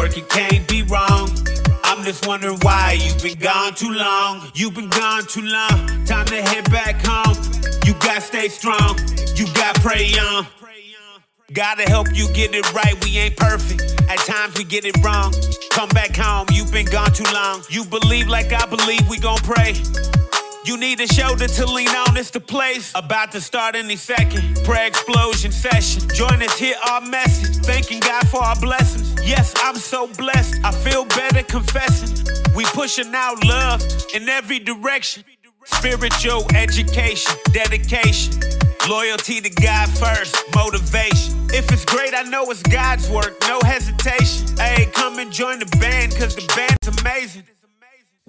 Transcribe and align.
work, 0.00 0.16
it 0.16 0.28
can't 0.28 0.66
be 0.66 0.82
wrong. 0.84 1.28
I'm 1.84 2.02
just 2.04 2.26
wondering 2.26 2.58
why 2.62 2.98
you've 3.00 3.22
been 3.22 3.38
gone 3.38 3.74
too 3.74 3.92
long. 3.92 4.50
You've 4.54 4.74
been 4.74 4.88
gone 4.88 5.24
too 5.24 5.42
long. 5.42 6.04
Time 6.06 6.24
to 6.26 6.40
head 6.40 6.70
back 6.70 7.04
home. 7.04 7.36
You 7.84 7.92
gotta 7.94 8.20
stay 8.20 8.48
strong. 8.48 8.98
You 9.36 9.44
gotta 9.52 9.80
pray 9.80 10.12
on. 10.18 10.46
Gotta 11.52 11.82
help 11.82 12.06
you 12.14 12.32
get 12.32 12.54
it 12.54 12.72
right. 12.72 12.94
We 13.04 13.18
ain't 13.18 13.36
perfect. 13.36 13.82
At 14.08 14.18
times 14.20 14.56
we 14.56 14.64
get 14.64 14.84
it 14.84 14.96
wrong. 15.04 15.34
Come 15.70 15.90
back 15.90 16.16
home. 16.16 16.46
You've 16.52 16.72
been 16.72 16.86
gone 16.86 17.12
too 17.12 17.30
long. 17.34 17.62
You 17.68 17.84
believe 17.84 18.28
like 18.28 18.52
I 18.52 18.64
believe. 18.66 19.06
We 19.08 19.18
gon' 19.18 19.38
pray. 19.38 19.74
You 20.64 20.76
need 20.78 21.00
a 21.00 21.06
shoulder 21.06 21.48
to 21.48 21.66
lean 21.66 21.88
on, 21.88 22.16
it's 22.18 22.30
the 22.30 22.40
place. 22.40 22.92
About 22.94 23.32
to 23.32 23.40
start 23.40 23.74
any 23.74 23.96
second. 23.96 24.62
Prayer 24.62 24.86
explosion 24.86 25.52
session. 25.52 26.08
Join 26.14 26.42
us, 26.42 26.56
hear 26.58 26.76
our 26.88 27.00
message. 27.00 27.56
Thanking 27.64 28.00
God 28.00 28.28
for 28.28 28.42
our 28.42 28.56
blessings. 28.60 29.09
Yes, 29.30 29.54
I'm 29.58 29.76
so 29.76 30.08
blessed. 30.08 30.56
I 30.64 30.72
feel 30.72 31.04
better 31.04 31.44
confessing. 31.44 32.26
We 32.56 32.64
pushing 32.64 33.14
out 33.14 33.44
love 33.44 33.80
in 34.12 34.28
every 34.28 34.58
direction. 34.58 35.22
Spiritual 35.66 36.44
education, 36.56 37.36
dedication. 37.52 38.40
Loyalty 38.88 39.40
to 39.40 39.50
God 39.50 39.88
first, 39.90 40.34
motivation. 40.52 41.46
If 41.54 41.70
it's 41.70 41.84
great, 41.84 42.12
I 42.12 42.22
know 42.22 42.50
it's 42.50 42.60
God's 42.64 43.08
work, 43.08 43.36
no 43.42 43.60
hesitation. 43.64 44.48
Hey, 44.58 44.86
come 44.92 45.20
and 45.20 45.30
join 45.30 45.60
the 45.60 45.76
band, 45.78 46.10
cause 46.16 46.34
the 46.34 46.44
band's 46.56 47.00
amazing. 47.00 47.44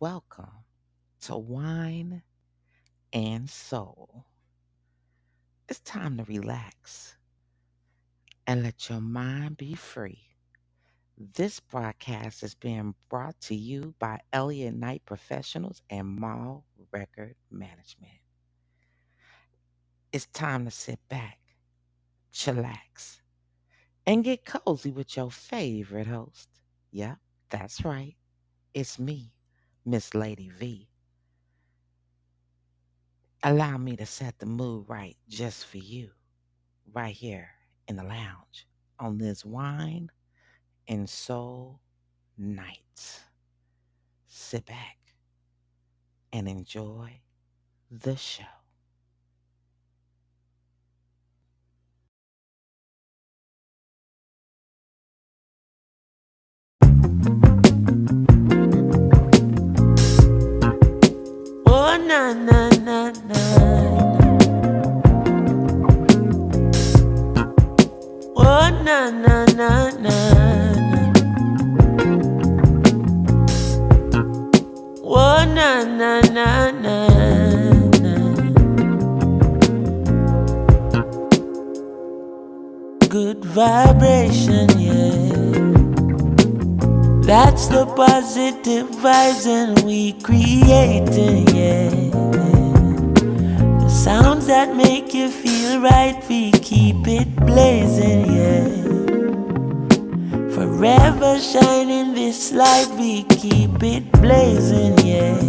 Welcome 0.00 0.64
to 1.22 1.36
Wine 1.36 2.22
and 3.12 3.48
Soul. 3.48 4.24
It's 5.68 5.80
time 5.80 6.16
to 6.16 6.24
relax 6.24 7.16
and 8.46 8.62
let 8.62 8.88
your 8.88 9.00
mind 9.00 9.58
be 9.58 9.74
free. 9.74 10.22
This 11.18 11.60
broadcast 11.60 12.42
is 12.42 12.54
being 12.54 12.94
brought 13.10 13.38
to 13.42 13.54
you 13.54 13.94
by 13.98 14.20
Elliott 14.32 14.74
Knight 14.74 15.02
Professionals 15.04 15.82
and 15.90 16.08
Mall 16.08 16.64
Record 16.90 17.34
Management. 17.50 18.18
It's 20.12 20.26
time 20.26 20.64
to 20.64 20.70
sit 20.70 20.98
back, 21.10 21.38
chillax, 22.32 23.20
and 24.06 24.24
get 24.24 24.46
cozy 24.46 24.92
with 24.92 25.14
your 25.16 25.30
favorite 25.30 26.06
host. 26.06 26.48
Yep, 26.92 27.18
that's 27.50 27.84
right. 27.84 28.16
It's 28.72 28.98
me, 28.98 29.33
Miss 29.86 30.14
Lady 30.14 30.48
V. 30.48 30.88
Allow 33.42 33.76
me 33.76 33.96
to 33.96 34.06
set 34.06 34.38
the 34.38 34.46
mood 34.46 34.86
right 34.88 35.16
just 35.28 35.66
for 35.66 35.76
you, 35.76 36.10
right 36.92 37.14
here 37.14 37.50
in 37.86 37.96
the 37.96 38.02
lounge 38.02 38.66
on 38.98 39.18
this 39.18 39.44
wine 39.44 40.10
and 40.88 41.08
soul 41.08 41.80
night. 42.38 43.20
Sit 44.26 44.64
back 44.64 44.96
and 46.32 46.48
enjoy 46.48 47.20
the 47.90 48.16
show. 48.16 48.63
Na 62.14 62.32
na 62.46 62.60
na 62.86 62.98
na. 63.28 63.40
Oh 68.36 68.66
na 68.86 68.98
na 69.24 69.36
na 69.58 69.70
na. 70.04 70.16
Oh 75.02 75.42
na 75.56 75.70
na 75.98 76.12
na 76.36 76.50
na. 76.84 76.96
Good 83.08 83.44
vibration, 83.44 84.68
yeah. 84.78 85.33
That's 87.26 87.68
the 87.68 87.86
positive 87.86 88.86
vibes 89.00 89.46
and 89.46 89.82
we 89.86 90.12
creating, 90.12 91.48
yeah. 91.56 91.88
The 93.80 93.88
sounds 93.88 94.46
that 94.48 94.76
make 94.76 95.14
you 95.14 95.30
feel 95.30 95.80
right, 95.80 96.22
we 96.28 96.52
keep 96.52 97.08
it 97.08 97.34
blazing, 97.36 98.26
yeah. 98.26 98.68
Forever 100.54 101.40
shining 101.40 102.12
this 102.12 102.52
light, 102.52 102.88
we 102.98 103.22
keep 103.24 103.82
it 103.82 104.12
blazing, 104.20 104.98
yeah. 104.98 105.40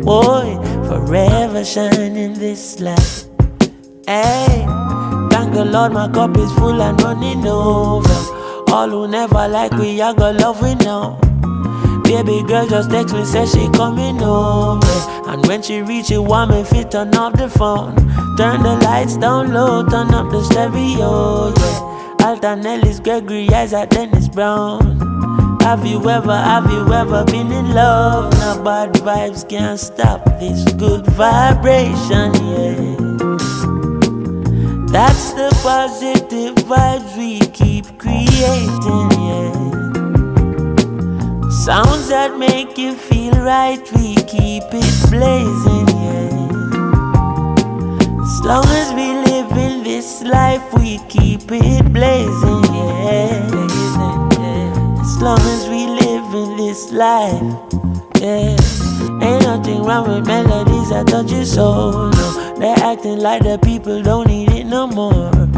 Boy, 0.00 0.56
forever 0.88 1.62
shining 1.62 2.32
this 2.38 2.80
light. 2.80 3.28
Hey, 4.06 4.64
thank 5.30 5.52
the 5.52 5.66
Lord, 5.70 5.92
my 5.92 6.08
cup 6.08 6.38
is 6.38 6.50
full 6.54 6.80
and 6.80 6.98
running 7.02 7.46
over. 7.46 8.39
All 8.72 8.88
who 8.88 9.08
never 9.08 9.48
like 9.48 9.72
we, 9.72 10.00
I 10.00 10.14
got 10.14 10.36
love 10.36 10.62
we 10.62 10.74
know. 10.76 11.18
Baby 12.04 12.42
girl 12.46 12.66
just 12.68 12.90
text 12.90 13.14
me, 13.14 13.24
say 13.24 13.46
she 13.46 13.68
coming 13.70 14.22
over. 14.22 14.86
And 15.28 15.44
when 15.46 15.62
she 15.62 15.82
reach, 15.82 16.10
it 16.10 16.18
want 16.18 16.50
me 16.50 16.62
fit 16.64 16.90
turn 16.90 17.14
off 17.14 17.34
the 17.34 17.48
phone. 17.48 17.96
Turn 18.36 18.62
the 18.62 18.78
lights 18.82 19.16
down 19.16 19.52
low, 19.52 19.84
turn 19.86 20.14
up 20.14 20.30
the 20.30 20.42
stereo, 20.44 21.52
yeah. 21.56 22.26
Alton 22.26 22.64
Ellis, 22.64 23.00
Gregory 23.00 23.48
Isaacs, 23.48 23.94
Dennis 23.94 24.28
Brown. 24.28 25.00
Have 25.62 25.84
you 25.84 25.98
ever, 26.08 26.36
have 26.36 26.70
you 26.70 26.92
ever 26.92 27.24
been 27.24 27.50
in 27.52 27.74
love? 27.74 28.32
Now 28.34 28.62
bad 28.62 28.92
vibes 28.94 29.48
can't 29.48 29.78
stop 29.78 30.24
this 30.38 30.64
good 30.74 31.06
vibration, 31.06 32.34
yeah. 32.34 32.96
That's 34.90 35.32
the 35.34 35.50
positive 35.62 36.54
vibes 36.66 37.16
we 37.16 37.39
keep 37.82 37.98
creating, 37.98 39.10
yeah. 39.24 39.52
Sounds 41.50 42.08
that 42.08 42.36
make 42.38 42.76
you 42.76 42.94
feel 42.94 43.32
right, 43.32 43.80
we 43.94 44.14
keep 44.16 44.64
it 44.72 45.10
blazing, 45.10 45.88
yeah. 45.88 46.48
As 48.22 48.40
long 48.44 48.66
as 48.80 48.92
we 48.94 49.12
live 49.30 49.52
in 49.52 49.82
this 49.82 50.22
life, 50.22 50.62
we 50.74 50.98
keep 51.08 51.50
it 51.50 51.92
blazing, 51.92 52.64
yeah. 52.74 53.48
As 55.00 55.22
long 55.22 55.40
as 55.40 55.68
we 55.68 55.86
live 55.86 56.34
in 56.34 56.56
this 56.56 56.92
life, 56.92 57.42
yeah. 58.20 58.56
Ain't 59.22 59.42
nothing 59.44 59.82
wrong 59.84 60.08
with 60.08 60.26
melodies 60.26 60.90
that 60.90 61.06
touch 61.08 61.32
your 61.32 61.44
soul, 61.44 62.10
no. 62.10 62.54
They're 62.58 62.78
acting 62.78 63.18
like 63.18 63.42
the 63.42 63.58
people 63.58 64.02
don't 64.02 64.26
need 64.26 64.50
it 64.50 64.64
no 64.64 64.86
more. 64.86 65.49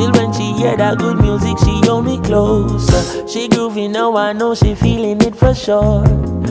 Still, 0.00 0.12
when 0.12 0.32
she 0.32 0.54
hear 0.54 0.78
that 0.78 0.96
good 0.96 1.20
music, 1.20 1.58
she 1.58 1.78
hold 1.84 2.06
me 2.06 2.18
closer. 2.22 3.28
She 3.28 3.48
groovy 3.48 3.90
now, 3.90 4.16
I 4.16 4.32
know 4.32 4.54
she 4.54 4.74
feeling 4.74 5.20
it 5.20 5.36
for 5.36 5.54
sure. 5.54 6.06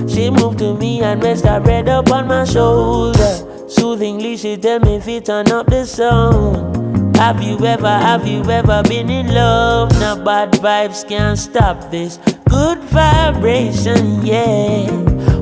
She 0.07 0.29
moved 0.29 0.59
to 0.59 0.75
me 0.75 1.01
and 1.01 1.23
rest 1.23 1.45
her 1.45 1.59
head 1.59 1.89
up 1.89 2.11
on 2.11 2.27
my 2.27 2.45
shoulder. 2.45 3.67
Soothingly, 3.67 4.37
she 4.37 4.55
tell 4.55 4.79
me 4.81 4.97
if 4.97 5.07
it 5.07 5.25
turn 5.25 5.51
up 5.51 5.65
the 5.65 5.83
sound. 5.85 7.17
Have 7.17 7.41
you 7.41 7.57
ever, 7.65 7.87
have 7.87 8.27
you 8.27 8.43
ever 8.51 8.83
been 8.83 9.09
in 9.09 9.33
love? 9.33 9.89
Now 9.93 10.23
bad 10.23 10.51
vibes 10.51 11.07
can't 11.09 11.39
stop 11.39 11.89
this. 11.89 12.19
Good 12.47 12.77
vibration, 12.93 14.23
yeah. 14.23 14.85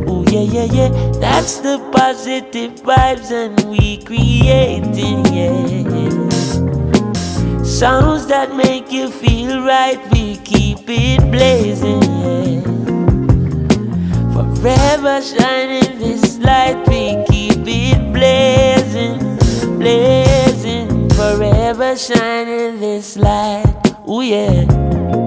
Oh 0.07 0.23
yeah, 0.31 0.47
yeah, 0.55 0.71
yeah. 0.71 0.89
That's 1.19 1.57
the 1.57 1.77
positive 1.91 2.71
vibes 2.75 3.31
and 3.31 3.69
we 3.69 3.97
creating, 3.97 5.25
yeah. 5.25 6.06
Sounds 7.77 8.25
that 8.25 8.55
make 8.55 8.91
you 8.91 9.11
feel 9.11 9.63
right, 9.63 9.99
we 10.11 10.37
keep 10.37 10.79
it 10.87 11.21
blazing. 11.29 12.01
Forever 14.33 15.21
shining 15.21 15.99
this 15.99 16.39
light, 16.39 16.83
we 16.87 17.23
keep 17.29 17.67
it 17.67 18.11
blazing, 18.11 19.19
blazing. 19.77 21.07
Forever 21.09 21.95
shining 21.95 22.79
this 22.79 23.15
light, 23.15 23.71
oh 24.07 24.21
yeah. 24.21 25.26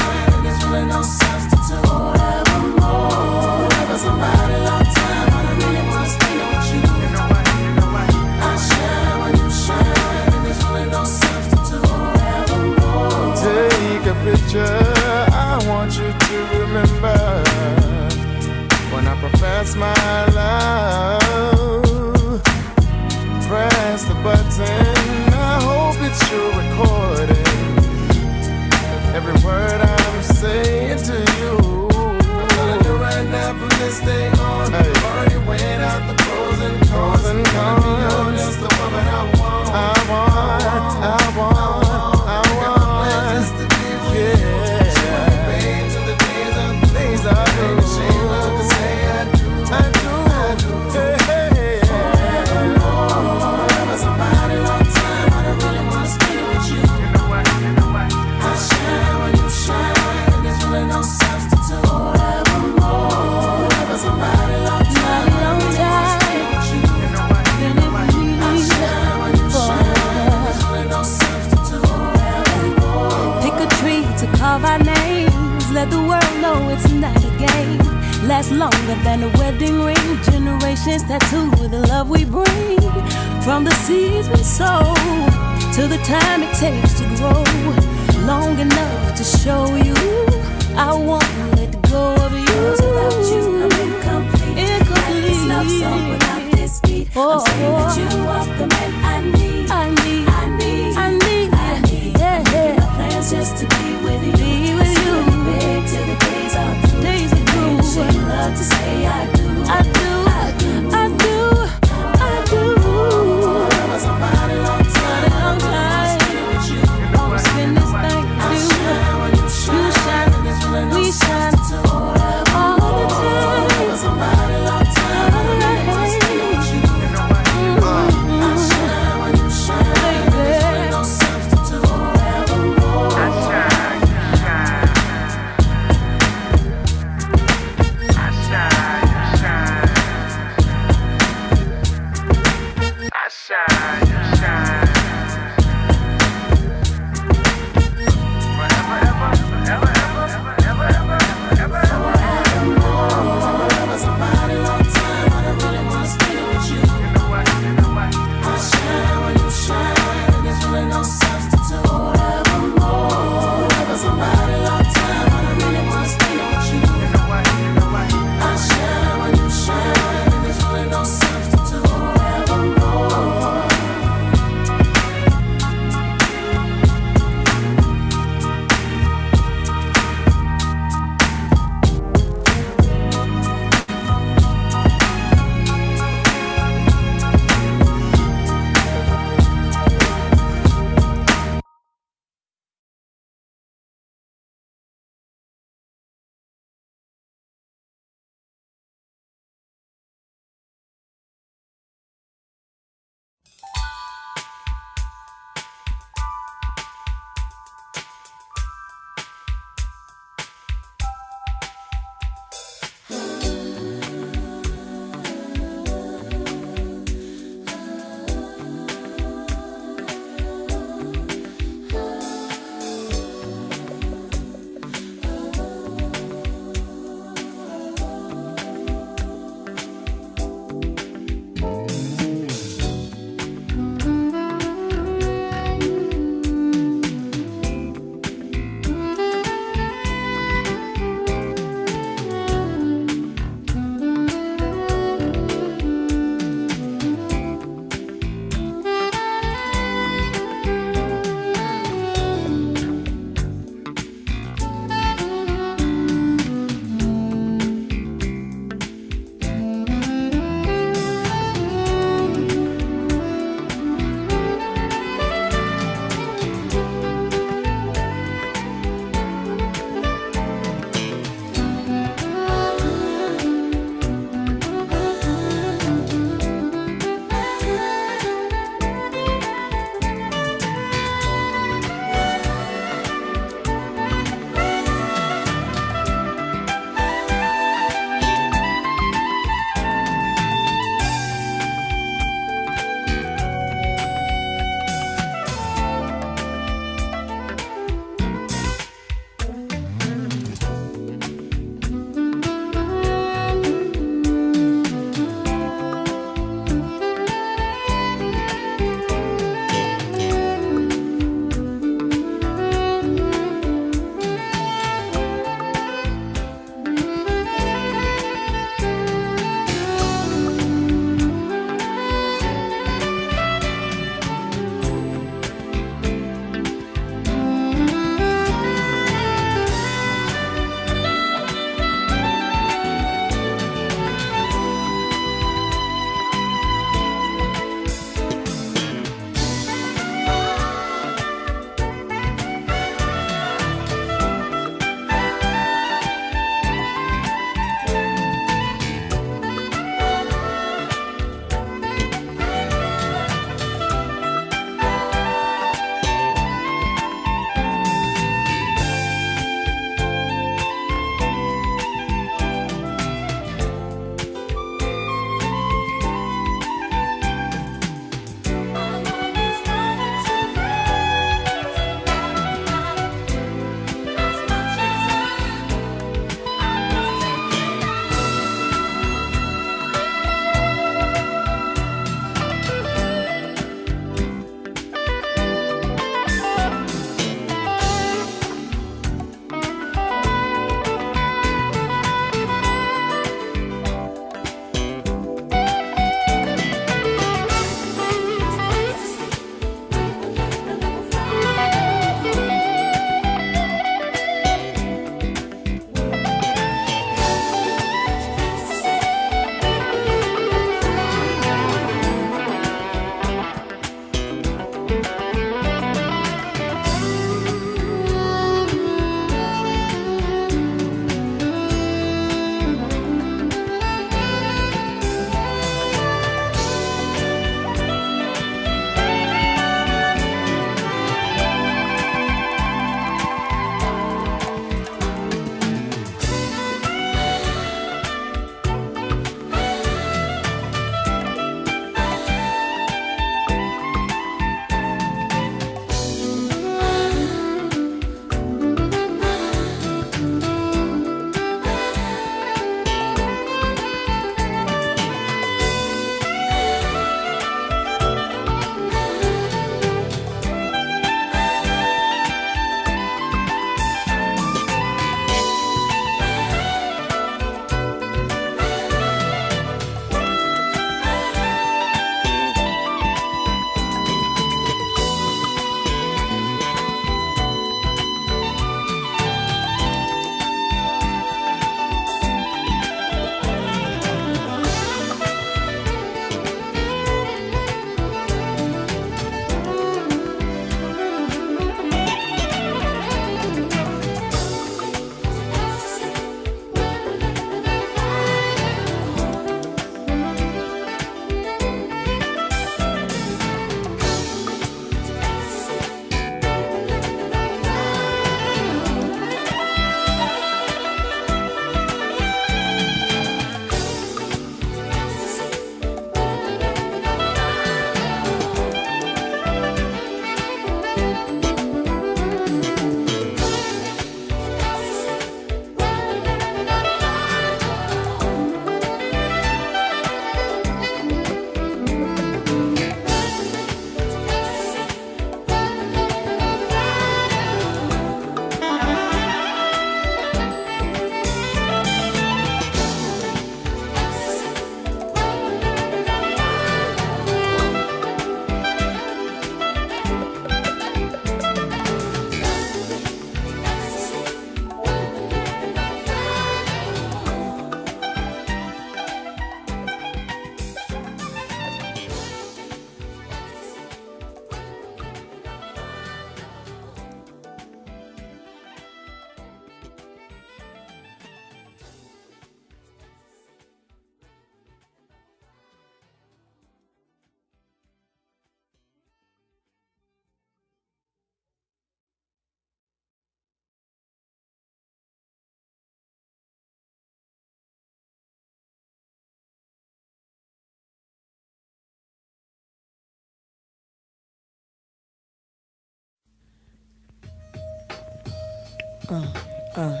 Uh, 599.10 599.26
uh. 599.74 600.00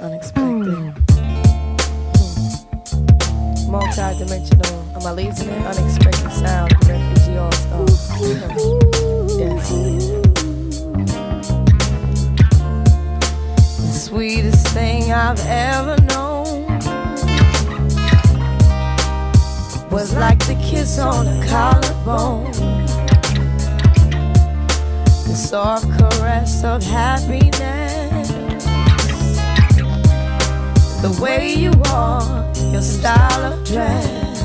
Unexpected. 0.00 0.94
Multi-dimensional. 3.68 4.86
Am 4.94 5.04
I 5.04 5.10
losing 5.10 5.48
it? 5.48 5.66
Unexpected 5.66 6.30
sound. 6.30 6.72
Refugee 6.86 7.36
All 7.36 7.50
Stars. 7.50 8.20
yes. 9.40 9.70
The 13.80 13.92
sweetest 13.92 14.68
thing 14.68 15.10
I've 15.10 15.44
ever 15.46 16.00
known 16.02 16.66
was 19.90 20.14
like 20.14 20.38
the 20.46 20.54
kiss 20.62 21.00
on 21.00 21.26
a 21.26 21.46
collarbone. 21.48 22.75
Soft 25.46 25.86
caress 25.96 26.64
of 26.64 26.82
happiness. 26.82 28.28
The 31.00 31.18
way 31.22 31.54
you 31.54 31.70
are, 31.86 32.52
your 32.72 32.82
style 32.82 33.52
of 33.52 33.64
dress. 33.64 34.42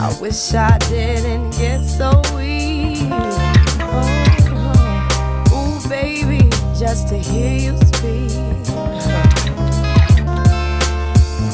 I 0.00 0.18
wish 0.22 0.54
I 0.54 0.78
didn't 0.88 1.50
get 1.50 1.84
so 1.84 2.22
weak. 2.34 3.08
Oh, 3.10 4.08
oh. 5.50 5.84
ooh, 5.84 5.88
baby, 5.90 6.48
just 6.78 7.08
to 7.08 7.18
hear 7.18 7.54
you 7.58 7.76
speak 7.76 8.32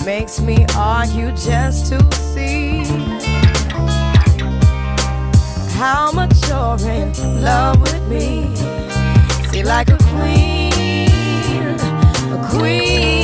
makes 0.05 0.41
me 0.41 0.65
argue 0.77 1.31
just 1.33 1.93
to 1.93 1.99
see 2.15 2.85
how 5.79 6.11
much 6.11 6.38
you're 6.49 6.79
in 6.89 7.43
love 7.43 7.81
with 7.81 8.09
me. 8.09 8.57
See, 9.51 9.63
like 9.63 9.89
a 9.91 9.99
queen, 9.99 11.79
a 12.33 12.49
queen 12.51 13.18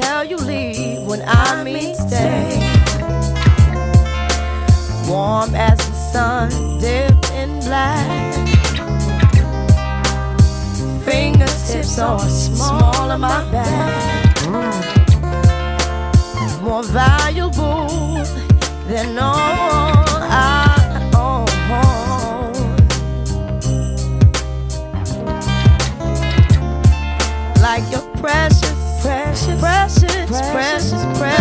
tell 0.00 0.22
you 0.24 0.36
leave 0.36 1.02
when 1.02 1.22
I 1.26 1.64
mean 1.64 1.94
stay. 1.94 2.58
Warm 5.08 5.54
as 5.56 5.78
the 5.78 5.96
sun 6.12 6.50
dipped 6.78 7.32
in 7.32 7.58
black 7.60 8.28
fingertips 11.04 11.98
are 11.98 12.20
small 12.28 13.10
of 13.10 13.20
my 13.20 13.42
back. 13.50 14.36
More 16.62 16.84
valuable 16.84 18.22
than 18.86 19.18
all 19.18 19.57
precious, 30.42 31.04
precious, 31.18 31.37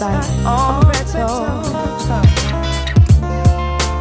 taste 0.00 0.12
like 0.12 0.24
Oreto. 0.44 1.28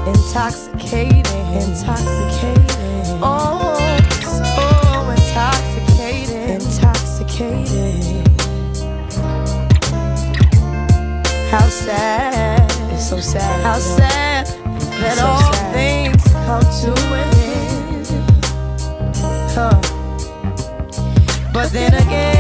Intoxicating, 0.08 1.48
intoxicating. 1.54 3.20
Oh, 3.22 3.76
so 4.22 5.10
intoxicating, 5.12 6.50
intoxicating. 6.56 8.26
How 11.50 11.68
sad, 11.68 12.72
it's 12.92 13.10
so 13.10 13.20
sad. 13.20 13.64
How 13.64 13.80
sad 13.80 14.48
that 15.02 15.18
so 15.18 15.26
all 15.26 15.54
sad. 15.54 15.74
things 15.74 16.24
come 16.46 16.66
to 16.82 16.92
an 17.16 17.30
end. 17.46 18.08
Huh. 19.52 19.78
But 21.52 21.68
then 21.72 21.94
again, 21.94 22.39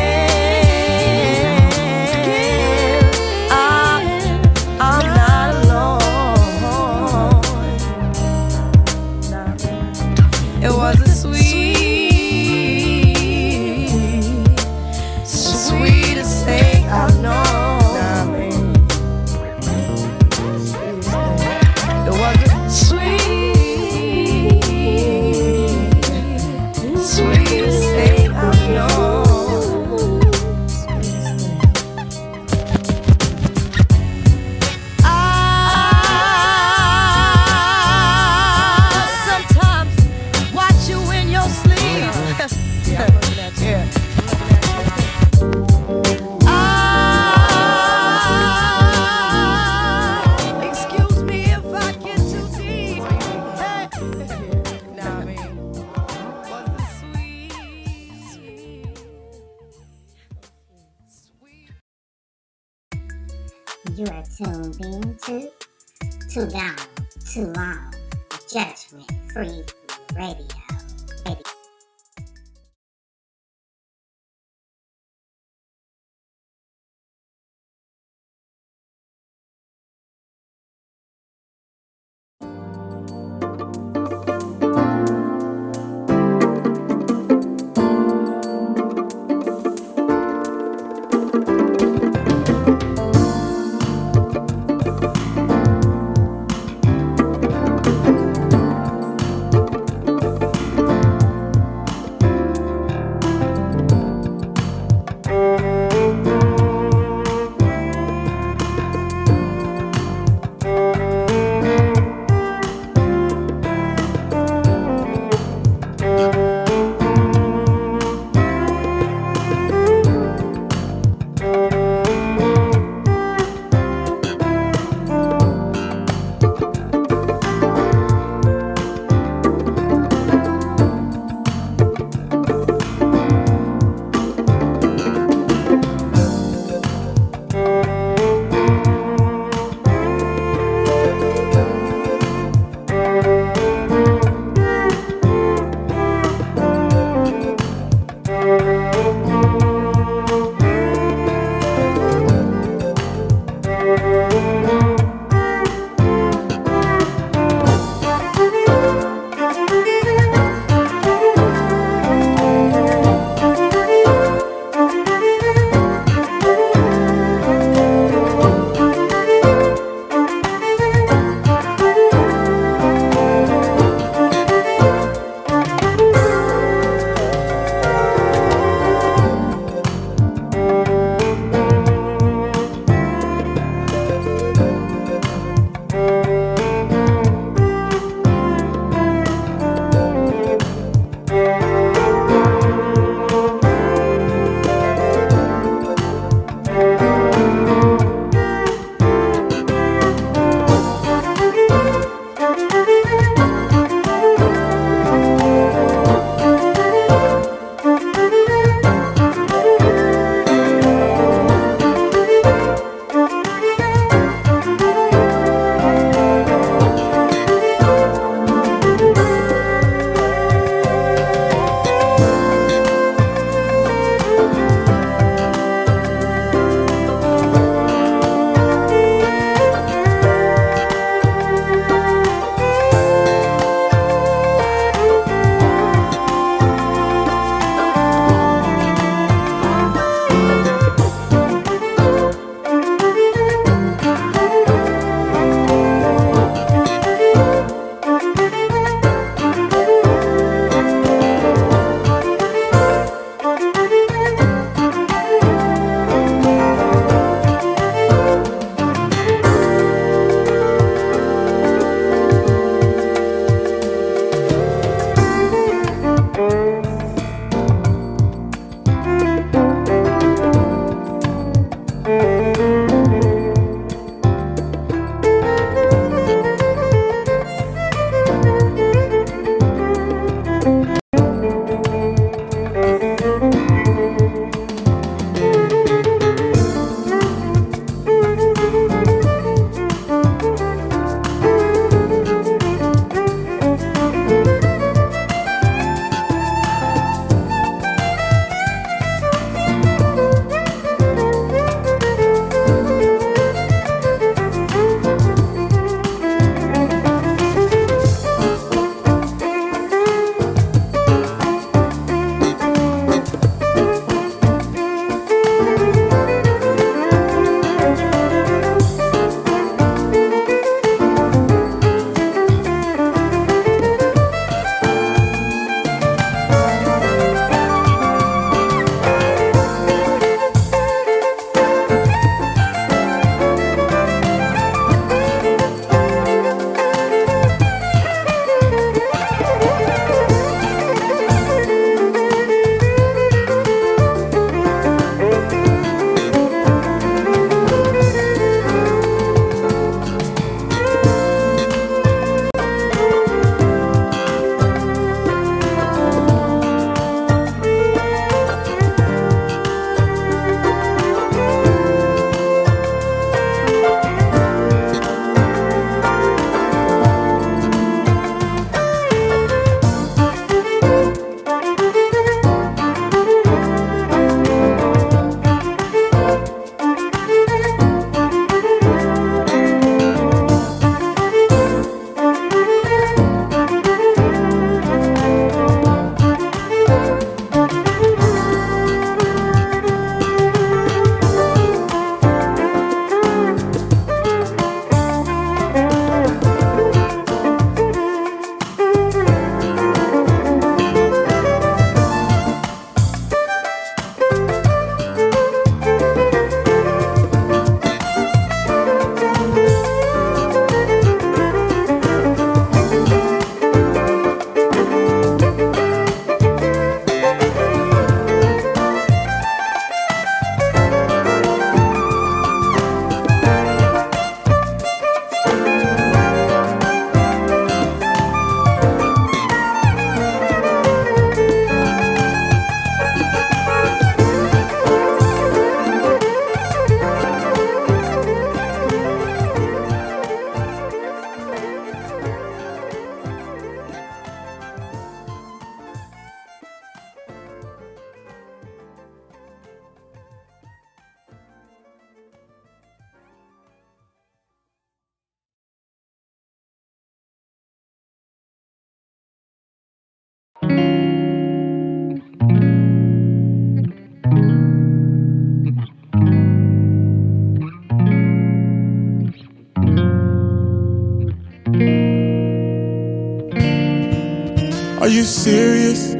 you 475.19 475.25
serious? 475.25 476.15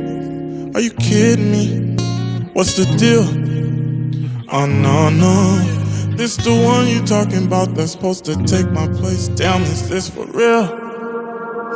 Are 0.75 0.81
you 0.81 0.91
kidding 0.91 1.51
me? 1.51 1.95
What's 2.51 2.75
the 2.75 2.83
deal? 2.97 3.23
Oh 4.51 4.65
no, 4.65 5.09
no. 5.09 6.15
This 6.17 6.35
the 6.35 6.51
one 6.51 6.85
you 6.87 7.01
talking 7.05 7.45
about 7.45 7.75
that's 7.75 7.93
supposed 7.93 8.25
to 8.25 8.35
take 8.43 8.69
my 8.71 8.87
place. 8.87 9.29
Damn, 9.29 9.61
is 9.61 9.87
this 9.87 10.09
for 10.09 10.25
real? 10.25 10.67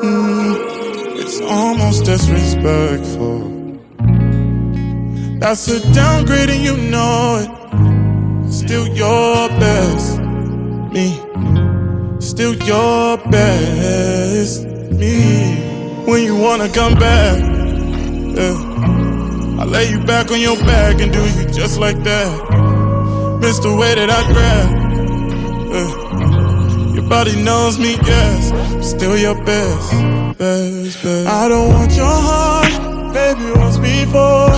Mm, 0.04 1.18
it's 1.18 1.40
almost 1.40 2.04
disrespectful. 2.04 3.40
That's 5.40 5.66
a 5.70 5.80
downgrade 5.94 6.50
and 6.50 6.62
you 6.62 6.76
know 6.76 7.40
it. 7.42 8.52
Still 8.52 8.86
your 8.90 9.48
best, 9.64 10.20
me. 10.92 11.08
Still 12.20 12.54
your 12.66 13.18
best, 13.32 14.66
me. 14.66 15.73
When 16.06 16.22
you 16.24 16.36
wanna 16.36 16.70
come 16.70 16.96
back, 16.96 17.40
yeah. 18.38 19.62
I 19.62 19.66
lay 19.66 19.90
you 19.90 20.00
back 20.04 20.32
on 20.32 20.40
your 20.42 20.58
back 20.58 21.00
and 21.00 21.12
do 21.14 21.24
you 21.36 21.46
just 21.46 21.80
like 21.80 22.04
that. 22.04 23.40
Miss 23.40 23.60
the 23.60 23.74
way 23.74 23.96
that 23.96 24.10
I 24.10 24.22
grab. 24.34 24.70
Yeah. 25.74 26.94
Your 26.96 27.10
body 27.10 27.42
knows 27.42 27.80
me, 27.80 27.96
yes. 28.06 28.52
I'm 28.52 28.84
still 28.84 29.18
your 29.18 29.36
best, 29.46 29.92
best, 30.38 31.04
best. 31.04 31.28
I 31.28 31.48
don't 31.48 31.70
want 31.74 31.94
your 31.96 32.06
heart, 32.06 33.14
baby, 33.14 33.52
once 33.58 33.78
before. 33.78 34.52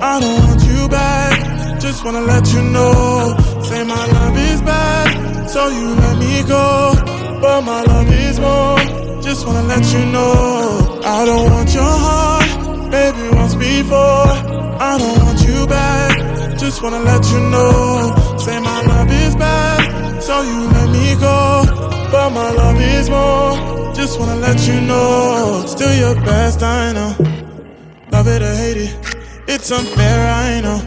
I 0.00 0.20
don't 0.20 0.38
want 0.46 0.62
you 0.62 0.88
back. 0.88 1.80
Just 1.80 2.04
wanna 2.04 2.20
let 2.20 2.46
you 2.52 2.62
know. 2.62 3.36
Say 3.64 3.82
my 3.82 4.06
love 4.06 4.36
is 4.36 4.62
bad, 4.62 5.46
so 5.48 5.68
you 5.68 5.94
let 5.96 6.16
me 6.18 6.42
go. 6.46 6.94
But 7.40 7.62
my 7.62 7.82
love 7.82 8.08
is 8.08 8.38
more. 8.38 8.78
Just 9.20 9.46
wanna 9.46 9.62
let 9.62 9.84
you 9.92 10.04
know. 10.06 10.81
I 11.04 11.24
don't 11.24 11.50
want 11.50 11.74
your 11.74 11.82
heart, 11.82 12.90
baby, 12.90 13.34
once 13.34 13.54
before. 13.56 14.30
I 14.78 14.96
don't 14.98 15.18
want 15.24 15.40
you 15.42 15.66
back. 15.66 16.58
Just 16.58 16.80
wanna 16.82 17.00
let 17.00 17.24
you 17.32 17.40
know. 17.40 18.14
Say 18.38 18.60
my 18.60 18.82
love 18.82 19.10
is 19.10 19.34
bad, 19.34 20.22
so 20.22 20.42
you 20.42 20.60
let 20.70 20.88
me 20.90 21.14
go. 21.18 21.64
But 22.12 22.30
my 22.30 22.50
love 22.50 22.80
is 22.80 23.10
more. 23.10 23.92
Just 23.94 24.20
wanna 24.20 24.36
let 24.36 24.66
you 24.68 24.80
know. 24.80 25.64
Still 25.66 25.92
your 25.92 26.14
best, 26.24 26.62
I 26.62 26.92
know. 26.92 27.16
Love 28.12 28.28
it 28.28 28.42
or 28.42 28.54
hate 28.54 28.76
it. 28.76 28.94
It's 29.48 29.72
unfair, 29.72 30.20
I 30.32 30.60
know 30.60 30.78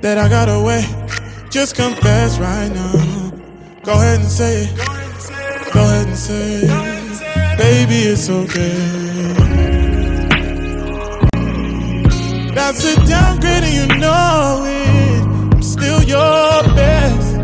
that 0.00 0.18
I 0.18 0.28
got 0.28 0.48
away. 0.48 0.84
Just 1.48 1.76
confess 1.76 2.38
right 2.38 2.70
now. 2.74 3.30
Go 3.84 3.92
ahead 3.92 4.20
and 4.20 4.28
say 4.28 4.64
it. 4.64 4.76
Go 5.72 5.80
ahead 5.80 6.08
and 6.08 6.16
say 6.16 6.62
it. 6.64 7.58
Baby, 7.58 7.98
it's 8.12 8.28
okay. 8.28 9.07
That's 12.68 12.84
a 12.84 12.96
downgrade 13.06 13.64
and 13.64 13.74
you 13.74 13.98
know 13.98 14.62
it. 14.66 15.54
I'm 15.54 15.62
still 15.62 16.02
your 16.02 16.62
best. 16.76 17.36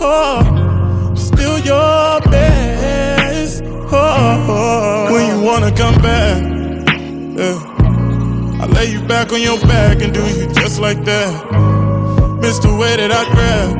Oh, 0.00 0.40
I'm 1.10 1.16
still 1.16 1.60
your 1.60 2.20
best. 2.22 3.62
Oh, 3.62 5.12
when 5.12 5.30
you 5.30 5.46
wanna 5.46 5.70
come 5.70 5.94
back. 6.02 6.42
Yeah. 7.38 8.60
I 8.60 8.66
lay 8.66 8.86
you 8.90 9.00
back 9.02 9.32
on 9.32 9.40
your 9.40 9.60
back 9.60 10.02
and 10.02 10.12
do 10.12 10.26
you 10.26 10.52
just 10.54 10.80
like 10.80 11.04
that. 11.04 11.30
Miss 12.40 12.58
the 12.58 12.74
way 12.74 12.96
that 12.96 13.12
I 13.12 13.24
grab. 13.30 13.76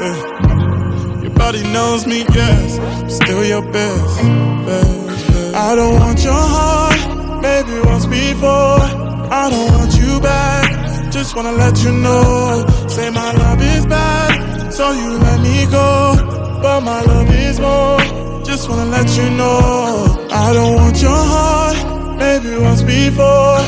Yeah. 0.00 1.20
Your 1.24 1.34
body 1.34 1.62
knows 1.74 2.06
me, 2.06 2.24
yes. 2.32 2.78
I'm 2.78 3.10
still 3.10 3.44
your 3.44 3.60
best, 3.60 4.16
best, 4.64 5.26
best. 5.26 5.54
I 5.54 5.74
don't 5.76 6.00
want 6.00 6.24
your 6.24 6.32
heart, 6.32 7.42
maybe 7.42 7.86
once 7.86 8.06
before. 8.06 9.03
I 9.34 9.50
don't 9.50 9.70
want 9.76 9.92
you 9.96 10.20
back. 10.20 11.10
Just 11.10 11.34
wanna 11.34 11.50
let 11.52 11.82
you 11.82 11.90
know. 11.90 12.64
Say 12.86 13.10
my 13.10 13.32
love 13.32 13.60
is 13.60 13.84
bad, 13.84 14.70
so 14.72 14.92
you 14.92 15.10
let 15.26 15.40
me 15.40 15.66
go. 15.66 16.14
But 16.62 16.80
my 16.82 17.00
love 17.02 17.30
is 17.30 17.58
more. 17.58 17.98
Just 18.44 18.68
wanna 18.68 18.86
let 18.96 19.08
you 19.18 19.28
know. 19.30 20.28
I 20.30 20.52
don't 20.52 20.74
want 20.76 21.02
your 21.02 21.22
heart 21.32 21.76
maybe 22.16 22.56
once 22.56 22.82
before. 22.82 23.58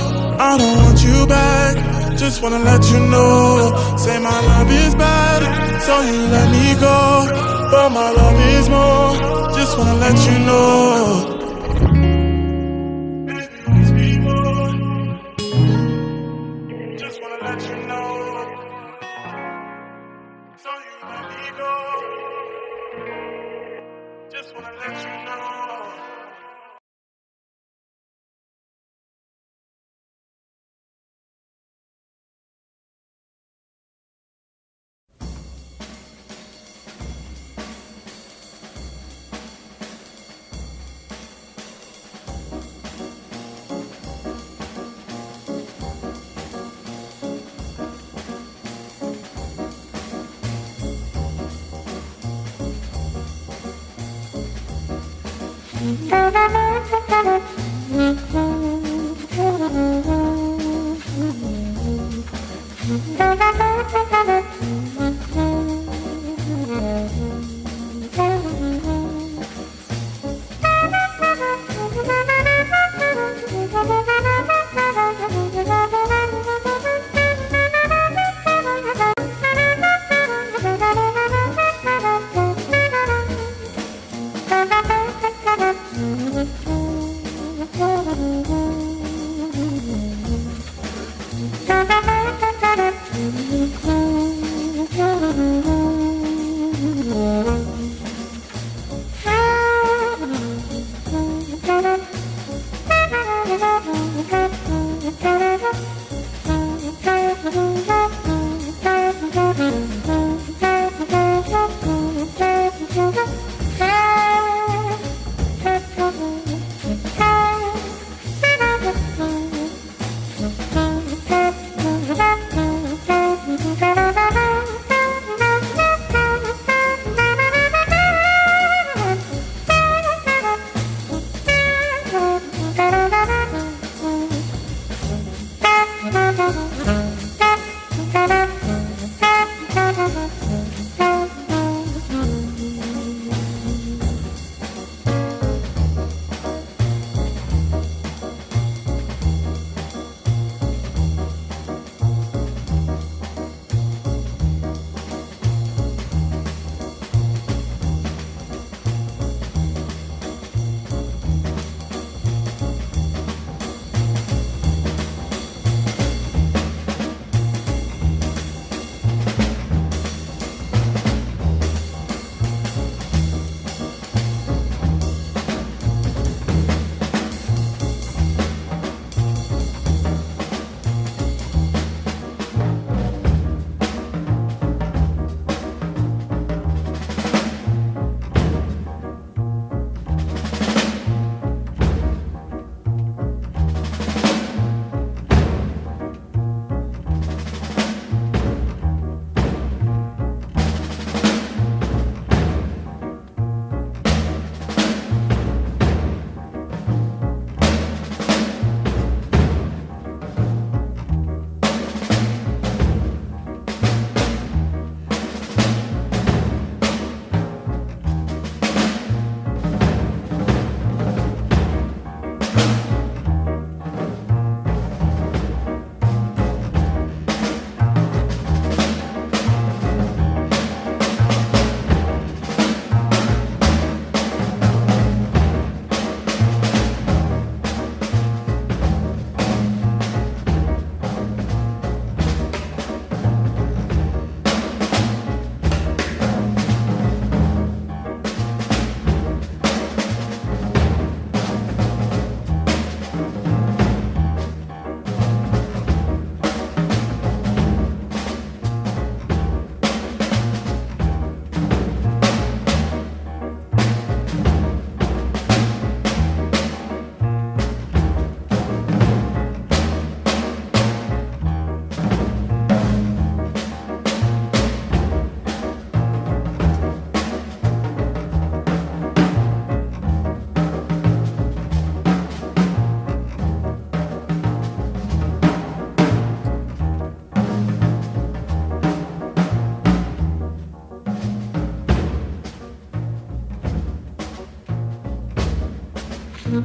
I 0.48 0.56
don't 0.56 0.76
want 0.82 1.02
you 1.02 1.26
back, 1.26 1.74
just 2.16 2.42
wanna 2.42 2.60
let 2.60 2.82
you 2.92 3.00
know. 3.00 3.74
Say 3.96 4.18
my 4.20 4.38
love 4.50 4.70
is 4.70 4.94
bad, 4.94 5.40
so 5.82 6.00
you 6.00 6.18
let 6.36 6.48
me 6.56 6.74
go. 6.78 7.26
But 7.72 7.90
my 7.90 8.10
love 8.10 8.38
is 8.54 8.68
more, 8.68 9.16
just 9.58 9.76
wanna 9.76 9.94
let 9.94 10.16
you 10.28 10.38
know. 10.46 11.35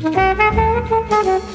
음. 0.03 1.50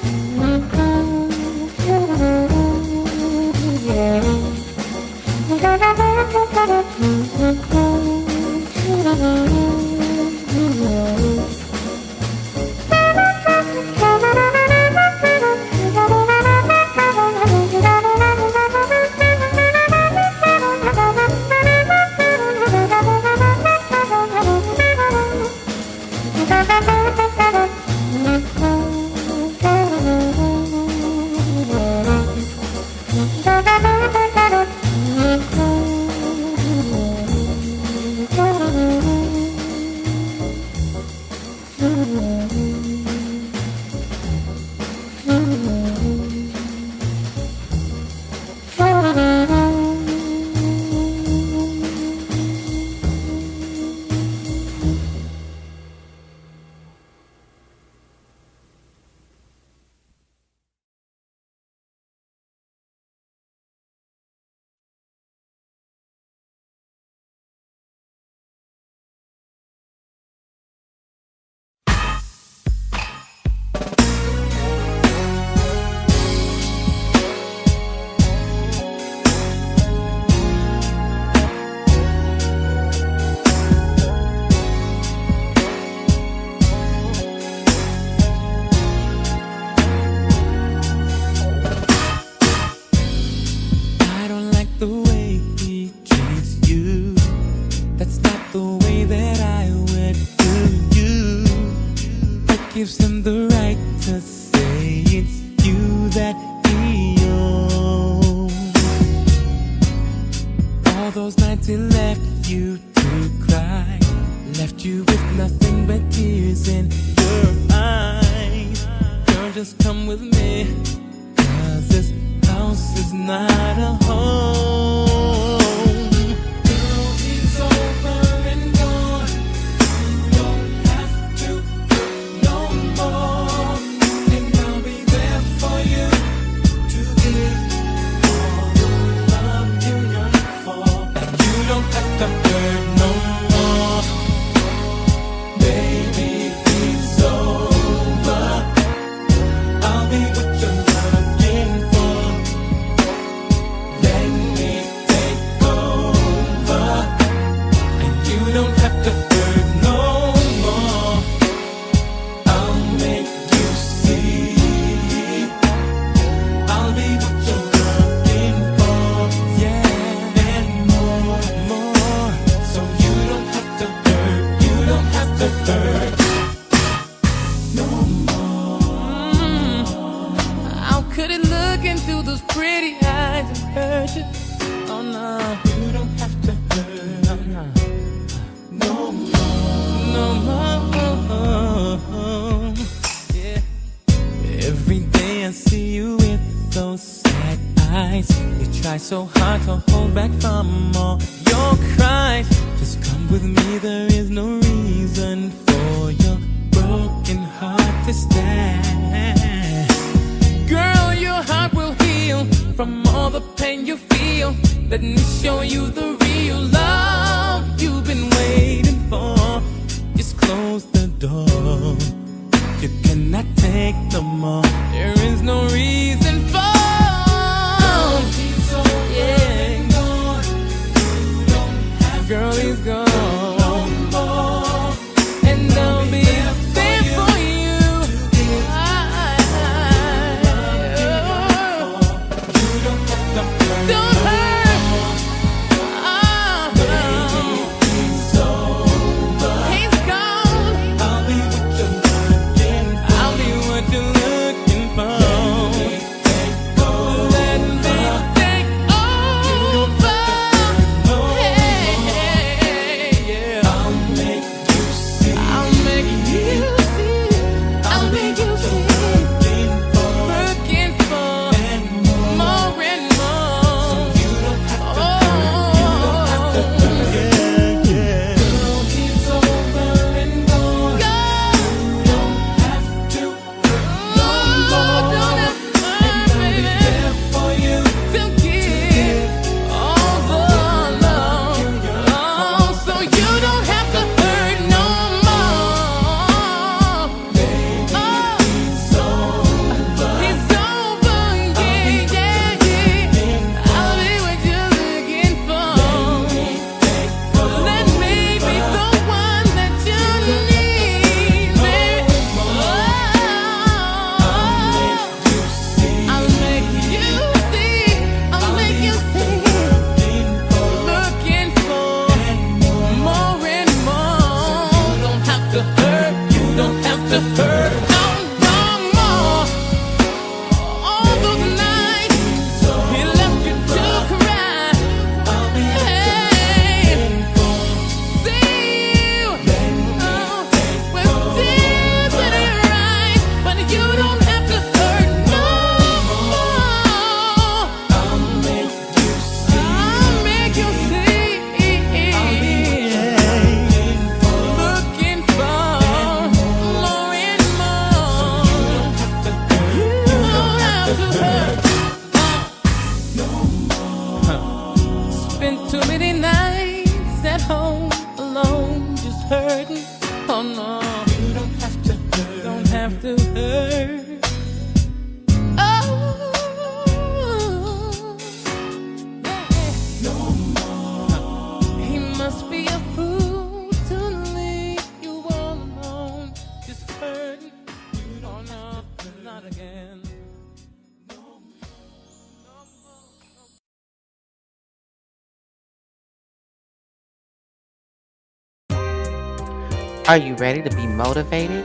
Are 400.08 400.18
you 400.18 400.36
ready 400.36 400.62
to 400.62 400.70
be 400.70 400.86
motivated? 400.86 401.64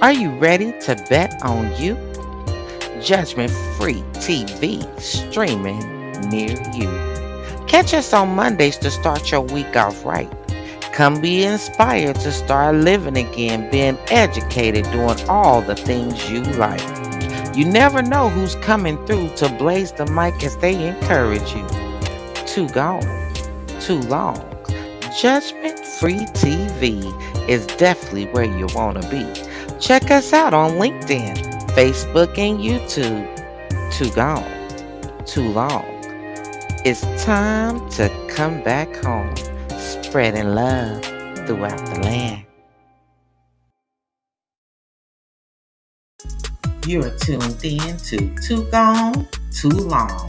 Are 0.00 0.12
you 0.12 0.30
ready 0.38 0.70
to 0.82 0.94
bet 1.10 1.42
on 1.42 1.74
you? 1.82 1.96
Judgment 3.02 3.50
Free 3.76 4.04
TV 4.22 4.86
streaming 5.00 5.80
near 6.28 6.56
you. 6.72 7.66
Catch 7.66 7.92
us 7.92 8.12
on 8.12 8.36
Mondays 8.36 8.76
to 8.78 8.90
start 8.92 9.32
your 9.32 9.40
week 9.40 9.74
off 9.74 10.04
right. 10.04 10.30
Come 10.92 11.20
be 11.20 11.42
inspired 11.42 12.20
to 12.20 12.30
start 12.30 12.76
living 12.76 13.16
again, 13.16 13.68
being 13.68 13.98
educated, 14.10 14.84
doing 14.92 15.18
all 15.28 15.60
the 15.60 15.74
things 15.74 16.30
you 16.30 16.42
like. 16.42 16.80
You 17.56 17.64
never 17.64 18.00
know 18.00 18.28
who's 18.28 18.54
coming 18.54 19.04
through 19.06 19.34
to 19.38 19.48
blaze 19.48 19.90
the 19.90 20.06
mic 20.06 20.40
as 20.44 20.56
they 20.58 20.86
encourage 20.86 21.52
you. 21.52 21.66
Too 22.46 22.68
gone, 22.68 23.02
too 23.80 23.98
long. 24.02 24.38
Judgment 25.20 25.84
Free 25.84 26.20
TV 26.38 27.02
is 27.48 27.66
definitely 27.66 28.26
where 28.26 28.44
you 28.44 28.66
want 28.74 29.00
to 29.00 29.08
be. 29.08 29.24
Check 29.78 30.10
us 30.10 30.32
out 30.32 30.54
on 30.54 30.72
LinkedIn, 30.72 31.36
Facebook, 31.70 32.38
and 32.38 32.58
YouTube. 32.58 33.26
Too 33.92 34.10
gone, 34.14 35.24
too 35.26 35.48
long. 35.48 35.84
It's 36.84 37.02
time 37.24 37.88
to 37.90 38.08
come 38.28 38.62
back 38.62 38.94
home, 39.04 39.34
spreading 39.78 40.54
love 40.54 41.02
throughout 41.46 41.84
the 41.86 42.00
land. 42.00 42.46
You're 46.86 47.10
tuned 47.18 47.62
in 47.62 47.96
to 47.98 48.34
Too 48.42 48.64
Gone, 48.70 49.28
Too 49.52 49.68
Long, 49.68 50.28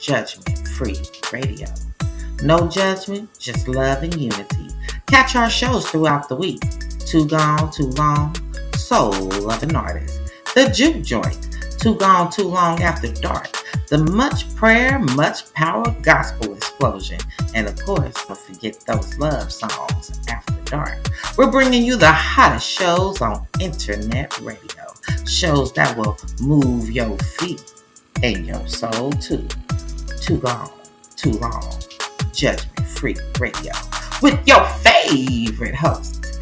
Judgment 0.00 0.68
Free 0.68 1.00
Radio. 1.32 1.68
No 2.42 2.66
judgment, 2.66 3.30
just 3.38 3.68
love 3.68 4.02
and 4.02 4.14
unity. 4.20 4.68
Catch 5.06 5.36
our 5.36 5.48
shows 5.48 5.88
throughout 5.88 6.28
the 6.28 6.34
week. 6.34 6.60
Too 6.98 7.24
Gone, 7.28 7.70
Too 7.70 7.86
Long, 7.90 8.34
Soul 8.74 9.48
of 9.48 9.62
an 9.62 9.76
Artist, 9.76 10.32
The 10.54 10.68
Juke 10.68 11.04
Joint, 11.04 11.56
Too 11.78 11.94
Gone, 11.94 12.32
Too 12.32 12.48
Long 12.48 12.82
After 12.82 13.12
Dark, 13.12 13.48
The 13.88 13.98
Much 13.98 14.56
Prayer, 14.56 14.98
Much 14.98 15.52
Power 15.54 15.94
Gospel 16.02 16.54
Explosion, 16.54 17.20
and 17.54 17.68
of 17.68 17.80
course, 17.84 18.14
don't 18.26 18.38
forget 18.38 18.80
those 18.86 19.16
love 19.18 19.52
songs 19.52 20.20
after 20.28 20.54
dark. 20.64 20.98
We're 21.38 21.50
bringing 21.50 21.84
you 21.84 21.96
the 21.96 22.10
hottest 22.10 22.68
shows 22.68 23.20
on 23.20 23.46
internet 23.60 24.36
radio, 24.40 24.84
shows 25.28 25.72
that 25.74 25.96
will 25.96 26.16
move 26.40 26.90
your 26.90 27.16
feet 27.18 27.82
and 28.22 28.44
your 28.46 28.66
soul 28.66 29.12
too. 29.12 29.46
Too 30.20 30.38
Gone, 30.38 30.70
Too 31.14 31.32
Long, 31.32 31.78
Judgment 32.32 32.88
Free 32.88 33.16
Radio 33.38 33.72
with 34.20 34.40
your 34.46 34.64
favorite 34.66 35.74
host, 35.74 36.40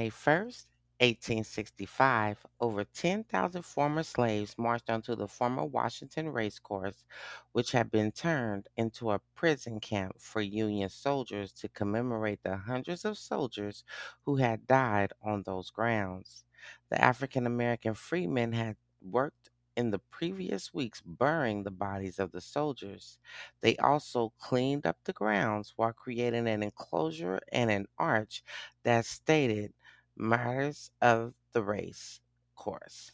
May 0.00 0.08
1st, 0.08 0.64
1865, 1.00 2.46
over 2.58 2.84
10,000 2.84 3.60
former 3.60 4.02
slaves 4.02 4.56
marched 4.56 4.88
onto 4.88 5.14
the 5.14 5.28
former 5.28 5.66
Washington 5.66 6.30
Racecourse, 6.30 7.04
which 7.52 7.72
had 7.72 7.90
been 7.90 8.10
turned 8.10 8.66
into 8.78 9.10
a 9.10 9.20
prison 9.34 9.78
camp 9.78 10.18
for 10.18 10.40
Union 10.40 10.88
soldiers 10.88 11.52
to 11.52 11.68
commemorate 11.68 12.42
the 12.42 12.56
hundreds 12.56 13.04
of 13.04 13.18
soldiers 13.18 13.84
who 14.24 14.36
had 14.36 14.66
died 14.66 15.12
on 15.22 15.42
those 15.42 15.68
grounds. 15.68 16.44
The 16.88 16.98
African 16.98 17.44
American 17.44 17.92
freemen 17.92 18.54
had 18.54 18.78
worked 19.02 19.50
in 19.76 19.90
the 19.90 19.98
previous 19.98 20.72
weeks 20.72 21.02
burying 21.04 21.62
the 21.62 21.70
bodies 21.70 22.18
of 22.18 22.32
the 22.32 22.40
soldiers. 22.40 23.18
They 23.60 23.76
also 23.76 24.32
cleaned 24.38 24.86
up 24.86 24.96
the 25.04 25.12
grounds 25.12 25.74
while 25.76 25.92
creating 25.92 26.48
an 26.48 26.62
enclosure 26.62 27.40
and 27.52 27.70
an 27.70 27.86
arch 27.98 28.42
that 28.82 29.04
stated 29.04 29.74
Martyrs 30.16 30.90
of 31.00 31.34
the 31.52 31.62
Race 31.62 32.20
Course. 32.56 33.12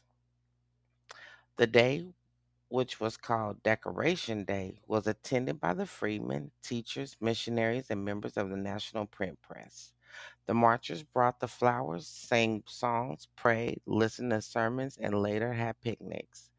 The 1.57 1.67
day, 1.67 2.13
which 2.69 3.01
was 3.01 3.17
called 3.17 3.63
Decoration 3.63 4.45
Day, 4.45 4.81
was 4.87 5.07
attended 5.07 5.61
by 5.61 5.75
the 5.75 5.87
freedmen, 5.87 6.51
teachers, 6.63 7.17
missionaries, 7.21 7.91
and 7.91 8.05
members 8.05 8.37
of 8.37 8.51
the 8.51 8.57
National 8.57 9.07
Print 9.07 9.41
Press. 9.43 9.93
The 10.47 10.55
marchers 10.55 11.03
brought 11.03 11.41
the 11.41 11.49
flowers, 11.49 12.07
sang 12.07 12.63
songs, 12.67 13.29
prayed, 13.37 13.81
listened 13.87 14.31
to 14.33 14.43
sermons, 14.43 14.97
and 15.01 15.23
later 15.23 15.53
had 15.53 15.81
picnics. 15.81 16.51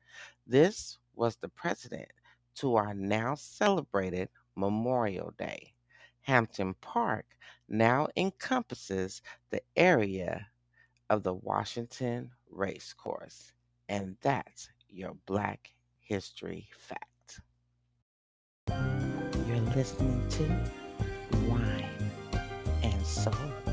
This 0.45 0.97
was 1.15 1.35
the 1.35 1.49
precedent 1.49 2.09
to 2.55 2.75
our 2.75 2.93
now 2.93 3.35
celebrated 3.35 4.29
Memorial 4.55 5.33
Day. 5.37 5.73
Hampton 6.21 6.73
Park 6.75 7.25
now 7.69 8.07
encompasses 8.15 9.21
the 9.49 9.61
area 9.75 10.47
of 11.09 11.23
the 11.23 11.33
Washington 11.33 12.31
Racecourse. 12.49 13.51
And 13.89 14.15
that's 14.21 14.69
your 14.89 15.15
Black 15.25 15.69
History 15.99 16.67
Fact. 16.77 17.41
You're 19.47 19.59
listening 19.75 20.27
to 20.29 20.71
Wine 21.47 22.11
and 22.83 23.05
Soul. 23.05 23.66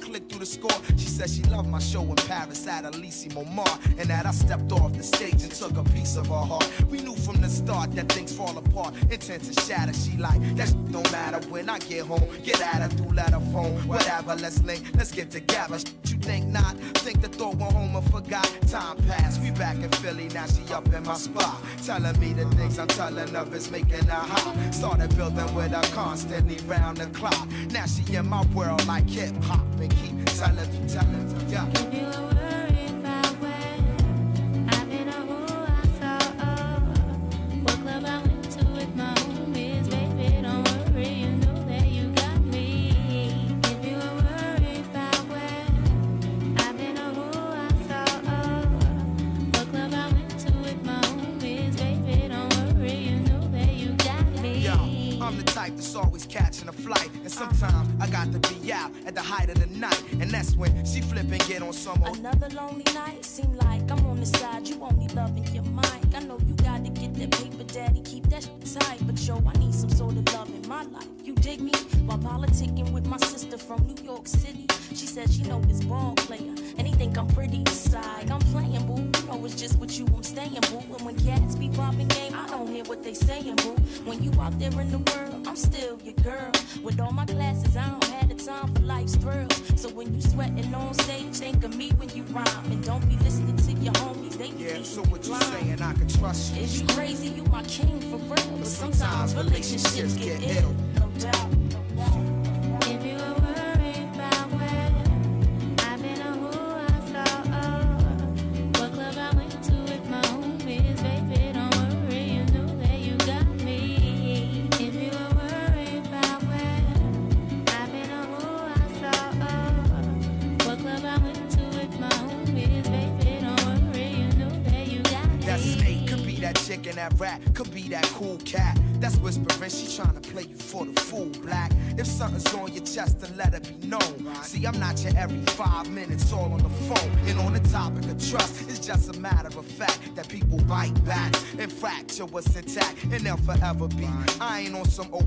Click 0.00 0.28
through 0.28 0.40
the 0.40 0.46
score. 0.46 0.70
She 0.96 1.06
said 1.06 1.30
she 1.30 1.42
loved 1.44 1.68
my 1.68 1.78
show 1.78 2.02
in 2.02 2.16
Paris 2.16 2.66
at 2.66 2.84
Elysée 2.84 3.32
Montmartre 3.34 3.78
and 3.98 4.08
that 4.08 4.26
I 4.26 4.30
stepped 4.30 4.72
off 4.72 4.92
the 4.92 5.02
stage 5.02 5.42
and 5.42 5.52
took 5.52 5.76
a 5.76 5.84
piece 5.84 6.16
of 6.16 6.26
her 6.28 6.34
heart. 6.34 6.68
We 6.90 7.00
knew 7.00 7.14
from 7.14 7.40
the 7.40 7.48
start 7.48 7.92
that 7.92 8.10
things 8.10 8.32
fall 8.34 8.56
apart, 8.80 8.94
intent 9.10 9.44
to 9.44 9.60
shatter. 9.62 9.92
She 9.92 10.16
like 10.16 10.40
that 10.56 10.74
don't 10.90 11.10
matter 11.12 11.46
when 11.48 11.68
I 11.68 11.78
get 11.78 12.06
home. 12.06 12.26
Get 12.44 12.60
at 12.60 12.82
her 12.82 12.88
through 12.88 13.14
letter 13.14 13.40
phone, 13.52 13.76
whatever. 13.86 14.34
Let's 14.34 14.62
link, 14.62 14.84
let's 14.96 15.12
get 15.12 15.30
together. 15.30 15.78
Shit 15.78 15.94
You 16.10 16.18
think 16.18 16.46
not? 16.46 16.76
Think 17.04 17.20
the 17.20 17.28
thought 17.28 17.56
went 17.56 17.72
home 17.72 17.96
and 17.96 18.10
forgot. 18.10 18.48
Time 18.68 18.96
passed, 19.08 19.40
we 19.40 19.50
back 19.52 19.76
in 19.76 19.90
Philly. 20.02 20.28
Now 20.28 20.46
she 20.46 20.62
up 20.72 20.92
in 20.92 21.02
my 21.04 21.14
spot, 21.14 21.60
telling 21.84 22.18
me 22.20 22.32
the 22.32 22.44
things 22.56 22.78
I'm 22.78 22.88
telling 22.88 23.28
her 23.28 23.54
is 23.54 23.70
making 23.70 24.06
her 24.06 24.26
hot. 24.32 24.74
Started 24.74 25.16
building 25.16 25.54
with 25.54 25.72
her 25.72 25.94
constantly 25.94 26.56
round 26.66 26.98
the 26.98 27.06
clock. 27.06 27.48
Now 27.70 27.86
she 27.86 28.14
in 28.14 28.28
my 28.28 28.44
world 28.54 28.86
like 28.86 29.08
hip 29.08 29.34
hop 29.44 29.64
and 29.80 29.90
keep 29.90 30.24
telling 30.26 30.70
me, 30.72 30.88
telling 30.88 31.38
me, 31.38 31.52
yeah. 31.52 32.49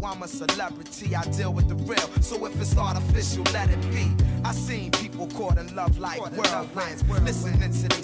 I'm 0.06 0.22
a 0.22 0.28
celebrity, 0.28 1.16
I 1.16 1.24
deal 1.32 1.54
with 1.54 1.70
the 1.70 1.76
real. 1.76 1.98
So 2.22 2.46
if 2.46 2.60
it's 2.60 2.78
artificial, 2.78 3.44
let 3.54 3.70
it 3.70 3.82
be. 3.92 4.12
I 4.44 4.52
seen 4.52 4.92
people 4.92 5.28
caught 5.28 5.58
in 5.58 5.74
love 5.76 5.98
like 5.98 6.20
whirlwinds, 6.20 7.04
listening 7.24 7.72
to 7.72 7.88
their 7.88 8.03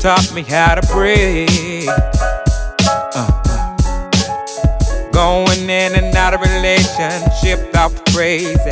taught 0.00 0.32
me 0.32 0.42
how 0.42 0.76
to 0.76 0.86
breathe. 0.92 1.88
Uh, 1.88 3.42
uh. 3.44 5.10
Going 5.10 5.68
in 5.68 5.94
and 5.96 6.14
out 6.14 6.34
of 6.34 6.40
relationship, 6.40 7.72
talk 7.72 7.92
crazy. 8.10 8.70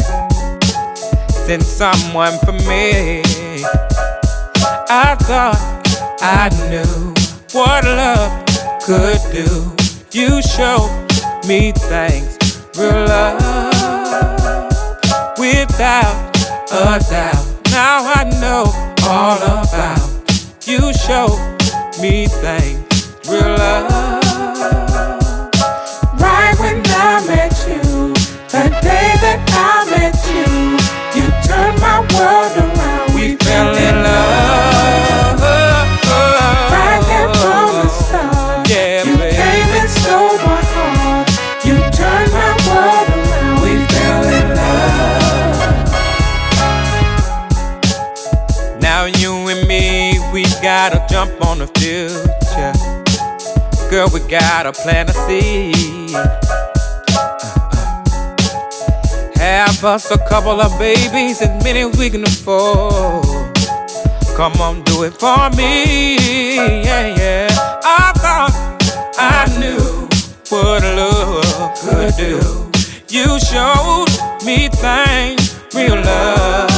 Send 1.47 1.65
someone 1.65 2.39
for 2.45 2.53
me. 2.53 3.23
I 4.89 5.17
thought 5.21 5.59
I 6.21 6.49
knew 6.71 7.13
what 7.53 7.85
love 7.85 8.47
could 8.85 9.19
do. 9.33 9.75
You 10.13 10.41
showed 10.43 10.91
me 11.49 11.73
things, 11.73 12.39
real 12.79 13.05
love, 13.05 13.41
without 15.39 16.37
a 16.71 17.01
doubt. 17.11 17.47
Now 17.71 18.13
I 18.15 18.31
know 18.41 18.65
all 19.09 19.37
about. 19.43 19.56
Showed 21.07 21.39
me 22.01 22.27
things, 22.27 22.76
gotta 50.89 51.13
jump 51.13 51.45
on 51.47 51.59
the 51.59 51.67
future. 51.79 52.73
Girl, 53.91 54.09
we 54.13 54.21
gotta 54.31 54.73
plant 54.73 55.11
a 55.11 55.13
seed. 55.13 56.11
Have 59.37 59.83
us 59.83 60.11
a 60.13 60.19
couple 60.29 60.61
of 60.61 60.79
babies, 60.79 61.43
as 61.43 61.65
many 61.65 61.81
as 61.81 61.99
we 61.99 62.09
can 62.09 62.23
afford. 62.23 63.25
Come 64.37 64.53
on, 64.61 64.85
do 64.85 65.03
it 65.03 65.15
for 65.15 65.51
me. 65.57 66.55
Yeah, 66.85 67.17
yeah. 67.17 67.49
I 67.83 68.13
thought 68.23 68.55
I 69.19 69.47
knew 69.59 70.09
what 70.51 70.85
a 70.85 70.95
love 70.95 71.75
could 71.81 72.15
do. 72.17 72.71
You 73.09 73.41
showed 73.41 74.07
me 74.45 74.69
things, 74.69 75.59
real 75.75 75.97
love. 75.97 76.76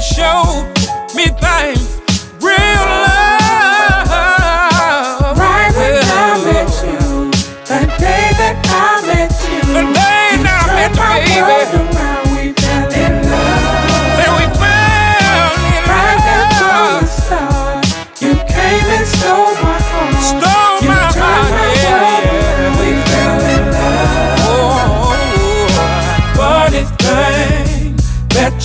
Showed 0.00 0.72
me 1.16 1.26
things, 1.26 1.87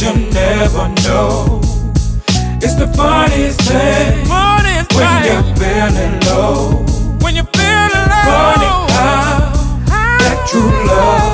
you 0.03 0.31
never 0.31 0.89
know. 1.03 1.61
It's 2.61 2.75
the 2.75 2.88
funniest 2.95 3.61
thing. 3.61 4.25
Funniest 4.25 4.93
when 4.93 5.23
thing. 5.23 5.31
you're 5.31 5.55
feeling 5.55 6.19
low. 6.21 6.85
When 7.21 7.35
you're 7.35 7.45
feeling 7.55 8.07
low. 8.11 8.27
Funny 8.27 8.69
how 8.91 9.51
that 10.19 10.47
true 10.49 10.88
love 10.88 11.32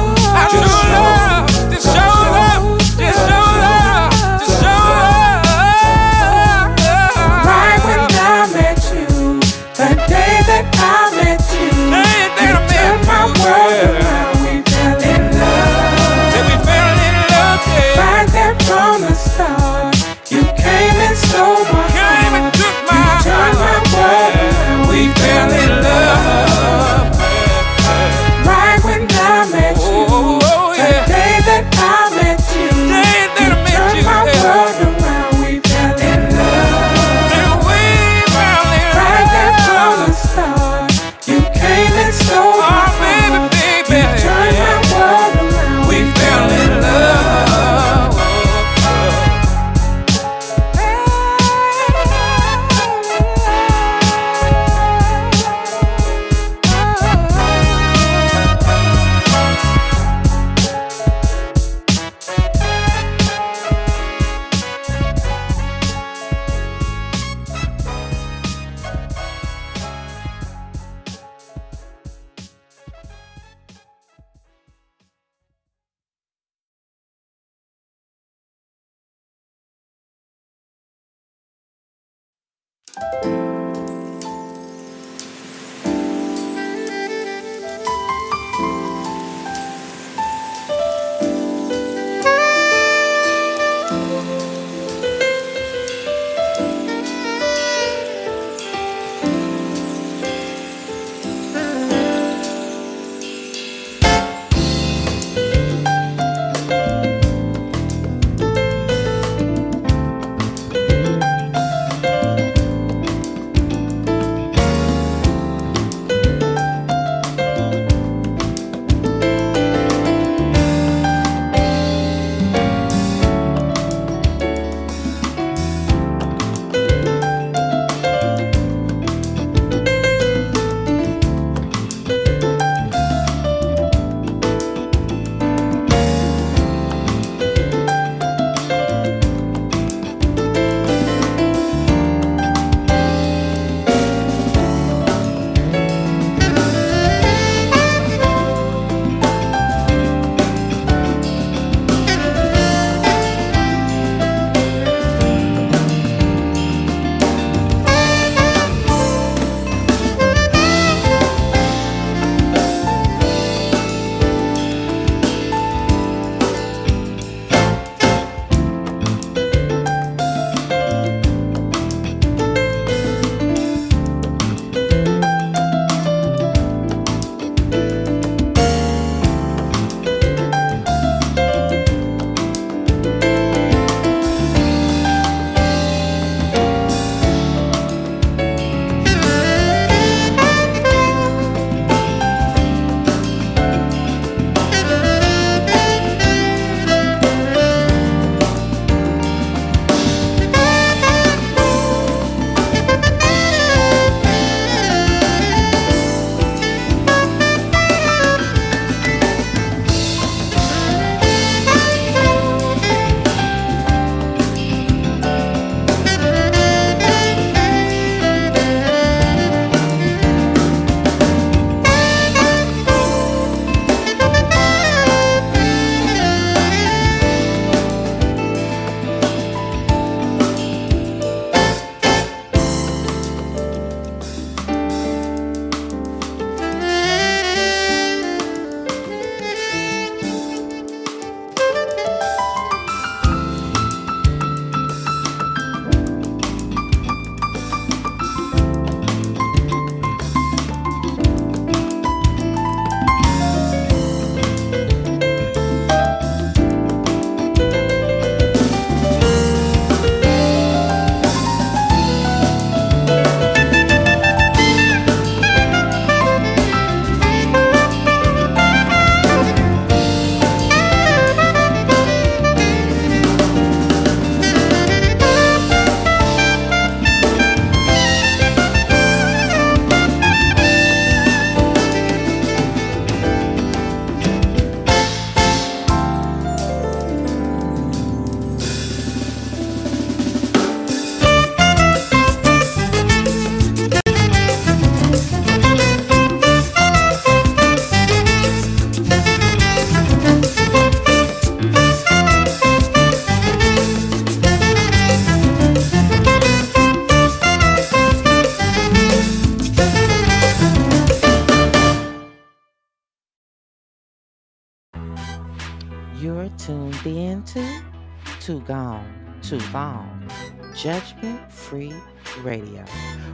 Too 318.50 318.62
Gone, 318.62 319.06
Too 319.44 319.60
Long, 319.72 320.28
Judgment 320.76 321.52
Free 321.52 321.94
Radio, 322.42 322.84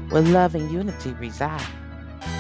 where 0.10 0.22
love 0.22 0.56
and 0.56 0.70
unity 0.70 1.14
reside. 1.14 1.66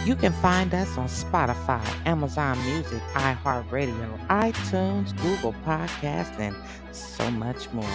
You 0.04 0.14
can 0.14 0.34
find 0.34 0.74
us 0.74 0.98
on 0.98 1.08
Spotify, 1.08 1.82
Amazon 2.06 2.62
Music, 2.66 3.02
iHeartRadio, 3.14 4.28
iTunes, 4.28 5.16
Google 5.22 5.56
Podcast, 5.66 6.38
and 6.38 6.54
so 6.92 7.32
much 7.32 7.72
more. 7.72 7.86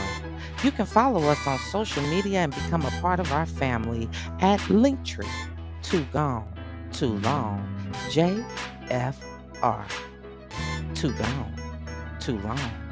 You 0.65 0.71
can 0.71 0.87
follow 0.87 1.25
us 1.25 1.47
on 1.47 1.59
social 1.59 2.03
media 2.05 2.39
and 2.39 2.55
become 2.55 2.87
a 2.87 2.91
part 3.03 3.21
of 3.21 3.31
our 3.33 3.45
family 3.45 4.09
at 4.41 4.61
Linktree. 4.61 5.29
Too 5.83 6.07
Gone, 6.11 6.51
Too 6.91 7.19
Long, 7.19 7.93
JFR. 8.09 9.85
Too 10.95 11.13
Gone, 11.13 11.55
Too 12.19 12.39
Long. 12.39 12.90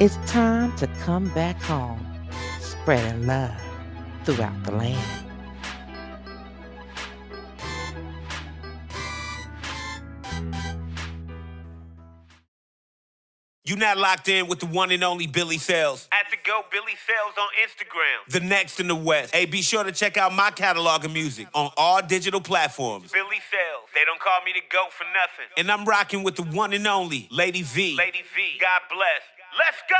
It's 0.00 0.16
time 0.24 0.74
to 0.76 0.86
come 1.04 1.28
back 1.34 1.60
home, 1.60 2.02
spreading 2.58 3.26
love 3.26 3.54
throughout 4.24 4.64
the 4.64 4.72
land. 4.72 5.26
You're 13.62 13.76
not 13.76 13.98
locked 13.98 14.28
in 14.28 14.48
with 14.48 14.60
the 14.60 14.66
one 14.66 14.90
and 14.90 15.04
only 15.04 15.26
Billy 15.26 15.58
Sales. 15.58 16.08
At 16.12 16.30
the 16.30 16.38
Go 16.46 16.62
Billy 16.72 16.96
Sales 17.06 17.34
on 17.38 17.48
Instagram. 17.62 18.32
The 18.32 18.40
next 18.40 18.80
in 18.80 18.88
the 18.88 18.96
West. 18.96 19.34
Hey, 19.34 19.44
be 19.44 19.60
sure 19.60 19.84
to 19.84 19.92
check 19.92 20.16
out 20.16 20.32
my 20.32 20.50
catalog 20.50 21.04
of 21.04 21.12
music 21.12 21.46
on 21.54 21.70
all 21.76 22.00
digital 22.00 22.40
platforms. 22.40 23.12
Billy 23.12 23.36
Sales. 23.50 23.90
They 23.94 24.06
don't 24.06 24.18
call 24.18 24.40
me 24.46 24.52
the 24.54 24.62
GOAT 24.74 24.94
for 24.94 25.04
nothing. 25.04 25.52
And 25.58 25.70
I'm 25.70 25.84
rocking 25.84 26.22
with 26.22 26.36
the 26.36 26.44
one 26.44 26.72
and 26.72 26.86
only 26.86 27.28
Lady 27.30 27.60
V. 27.60 27.96
Lady 27.98 28.22
V. 28.34 28.58
God 28.58 28.80
bless. 28.88 29.39
Let's 29.58 29.82
go! 29.88 29.96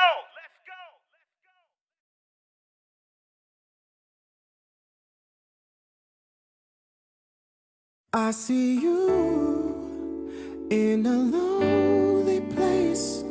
I 8.13 8.33
see 8.33 8.81
you 8.81 10.69
in 10.71 11.07
a 11.07 11.17
lonely 11.17 12.41
place. 12.41 13.23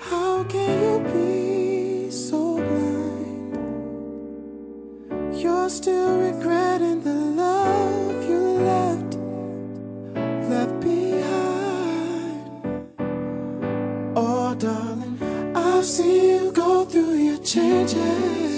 How 0.00 0.42
can 0.44 0.82
you 0.82 0.98
be 1.12 2.10
so 2.10 2.56
blind? 2.56 3.56
You're 5.40 5.70
still 5.70 6.18
regretting 6.18 6.91
your 17.82 17.88
changes, 17.88 18.51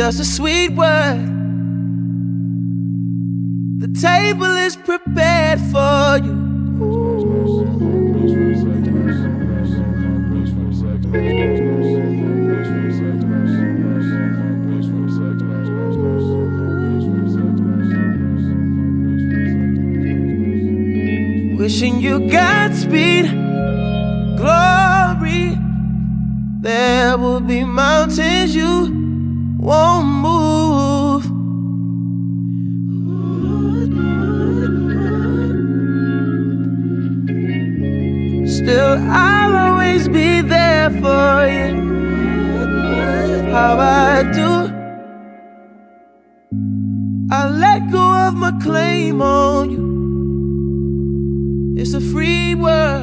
Just 0.00 0.18
a 0.18 0.24
sweet 0.24 0.70
word. 0.70 1.26
The 3.80 3.88
table 4.00 4.46
is 4.46 4.74
prepared 4.74 5.60
for 5.70 6.16
you. 6.24 6.36
Wishing 21.58 22.00
you 22.00 22.20
Godspeed, 22.30 23.26
glory. 24.38 25.58
There 26.62 27.18
will 27.18 27.40
be 27.40 27.64
mountains 27.64 28.56
you 28.56 29.09
won't 29.60 30.06
move. 30.06 31.24
Still, 38.48 38.98
I'll 39.10 39.56
always 39.56 40.08
be 40.08 40.40
there 40.40 40.90
for 40.90 41.46
you. 41.56 41.74
How 43.52 43.78
I 43.78 44.22
do. 44.32 44.50
I 47.32 47.48
let 47.48 47.90
go 47.92 48.04
of 48.28 48.34
my 48.34 48.52
claim 48.62 49.20
on 49.20 49.70
you. 49.70 49.86
It's 51.80 51.92
a 51.94 52.00
free 52.00 52.54
world. 52.54 52.99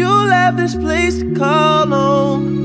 You'll 0.00 0.30
have 0.30 0.56
this 0.56 0.74
place 0.74 1.18
to 1.18 1.34
call 1.34 1.86
home. 1.86 2.59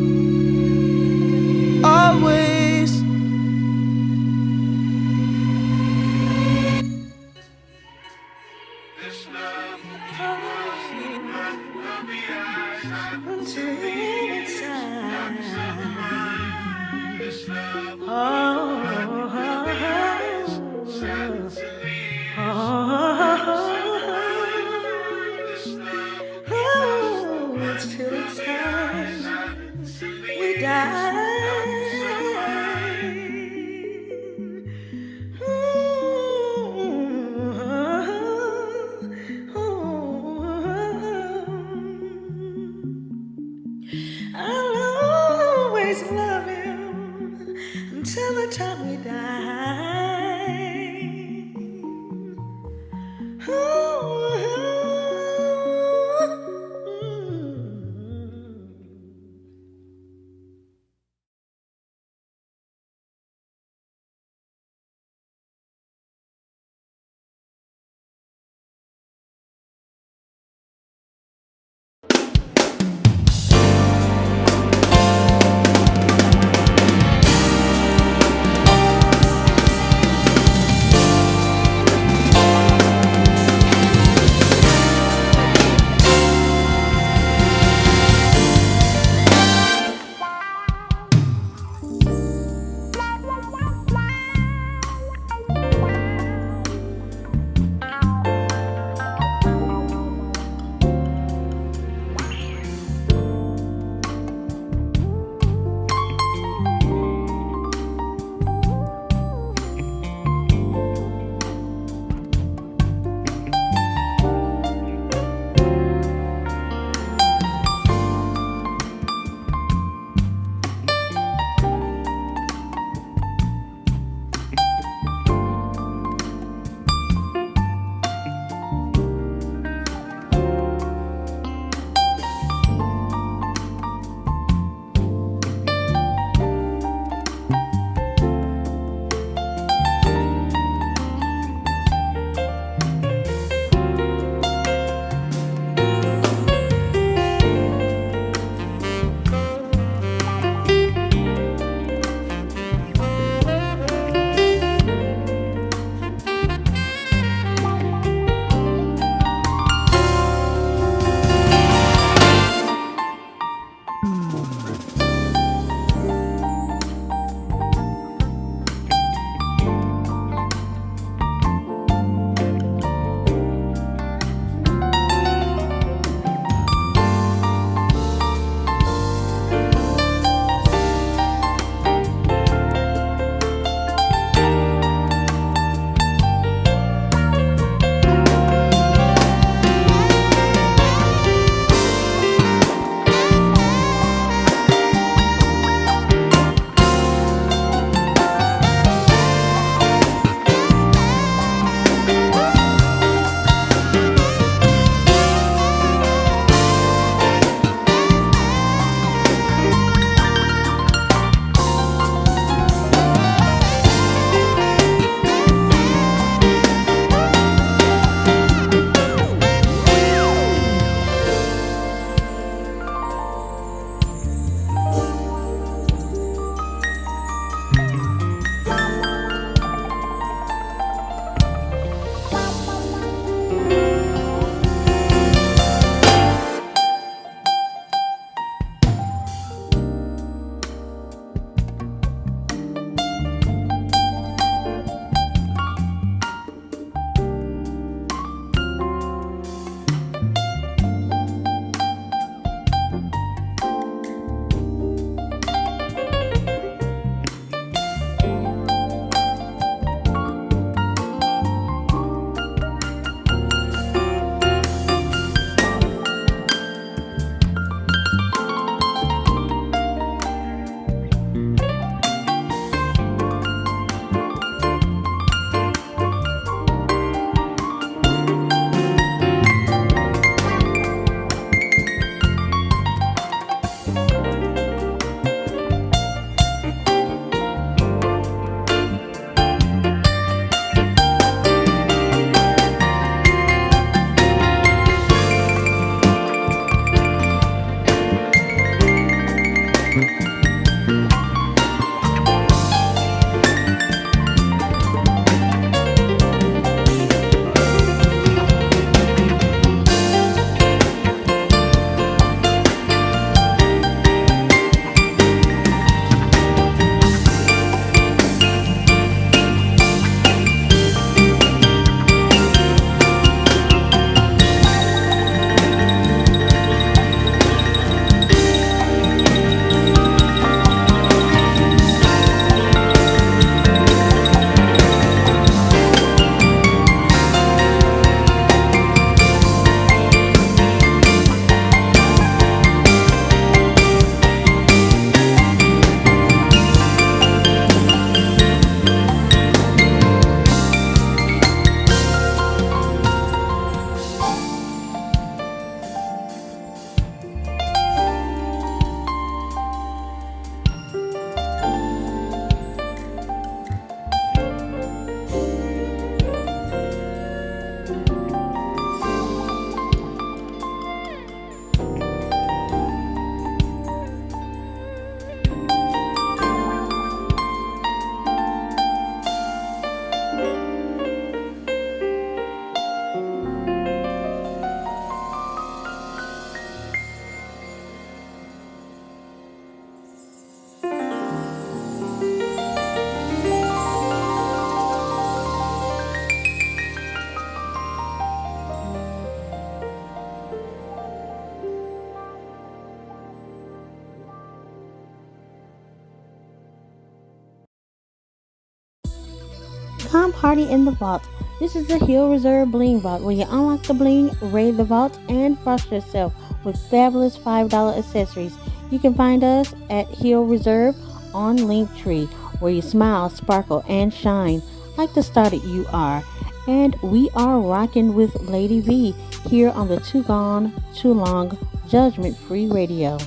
Party 410.45 410.69
in 410.69 410.85
the 410.85 410.91
vault. 410.91 411.27
This 411.59 411.76
is 411.76 411.88
the 411.88 411.97
Hill 411.97 412.30
Reserve 412.30 412.69
Bling 412.69 413.01
Vault 413.01 413.23
where 413.23 413.34
you 413.34 413.47
unlock 413.49 413.81
the 413.81 413.95
bling, 413.95 414.30
raid 414.53 414.77
the 414.77 414.84
vault, 414.84 415.17
and 415.27 415.57
frost 415.61 415.91
yourself 415.91 416.35
with 416.63 416.80
fabulous 416.91 417.35
$5 417.35 417.97
accessories. 417.97 418.55
You 418.91 418.99
can 418.99 419.15
find 419.15 419.43
us 419.43 419.73
at 419.89 420.07
Hill 420.07 420.45
Reserve 420.45 420.95
on 421.34 421.57
Linktree 421.57 422.27
where 422.61 422.72
you 422.72 422.84
smile, 422.84 423.31
sparkle, 423.31 423.84
and 423.89 424.13
shine 424.13 424.61
like 424.97 425.15
the 425.15 425.23
star 425.23 425.49
that 425.49 425.63
you 425.63 425.88
are. 425.91 426.23
And 426.67 426.95
we 427.01 427.27
are 427.34 427.59
rocking 427.59 428.13
with 428.13 428.35
Lady 428.41 428.81
V 428.81 429.15
here 429.49 429.72
on 429.72 429.88
the 429.88 429.99
Too 430.01 430.22
Gone, 430.22 430.72
Too 430.93 431.13
Long 431.13 431.57
Judgment 431.89 432.38
Free 432.38 432.67
Radio. 432.67 433.17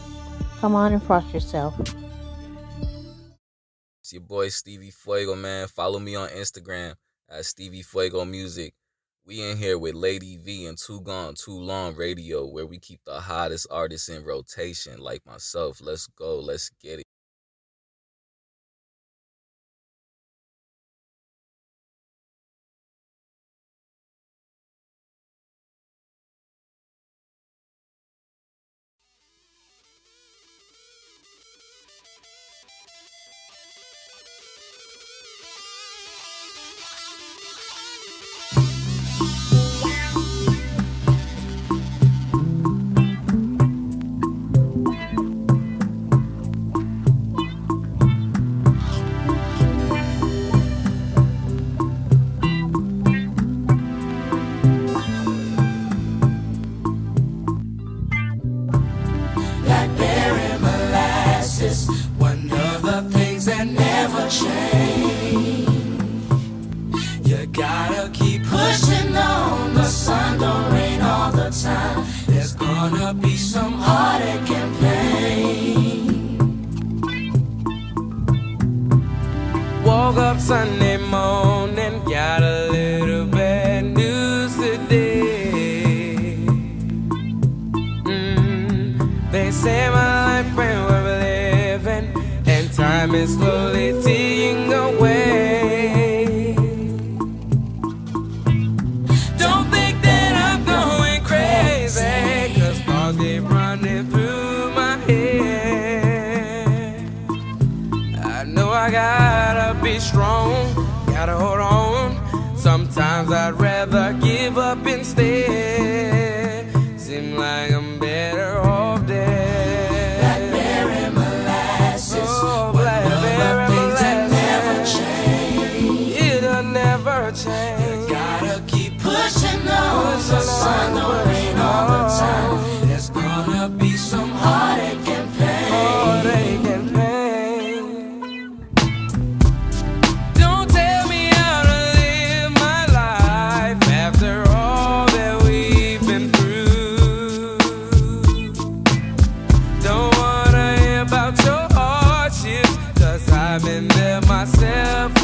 Come 0.61 0.77
on 0.77 0.93
and 0.93 1.03
frost 1.03 1.35
yourself. 1.35 1.75
It's 4.03 4.13
your 4.13 4.23
boy 4.23 4.51
Stevie 4.51 4.93
Fuego, 4.93 5.35
man. 5.35 5.67
Follow 5.67 5.99
me 5.99 6.15
on 6.15 6.29
Instagram 6.29 6.95
at 7.31 7.45
Stevie 7.45 7.83
Fuego 7.83 8.25
Music. 8.25 8.75
We 9.27 9.43
in 9.43 9.59
here 9.59 9.79
with 9.79 9.95
Lady 9.95 10.39
V 10.39 10.67
and 10.67 10.79
Too 10.79 11.03
Gone, 11.03 11.35
Too 11.35 11.59
Long 11.59 11.95
Radio, 11.95 12.47
where 12.47 12.67
we 12.67 12.79
keep 12.79 13.01
the 13.05 13.21
hottest 13.21 13.67
artists 13.71 14.09
in 14.09 14.25
rotation, 14.25 14.99
like 14.99 15.27
myself. 15.27 15.81
Let's 15.83 16.07
go, 16.07 16.39
let's 16.41 16.71
get 16.83 17.01
it. 17.01 17.08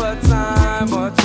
A 0.00 0.16
time 0.22 0.92
or 0.92 1.10
two. 1.10 1.23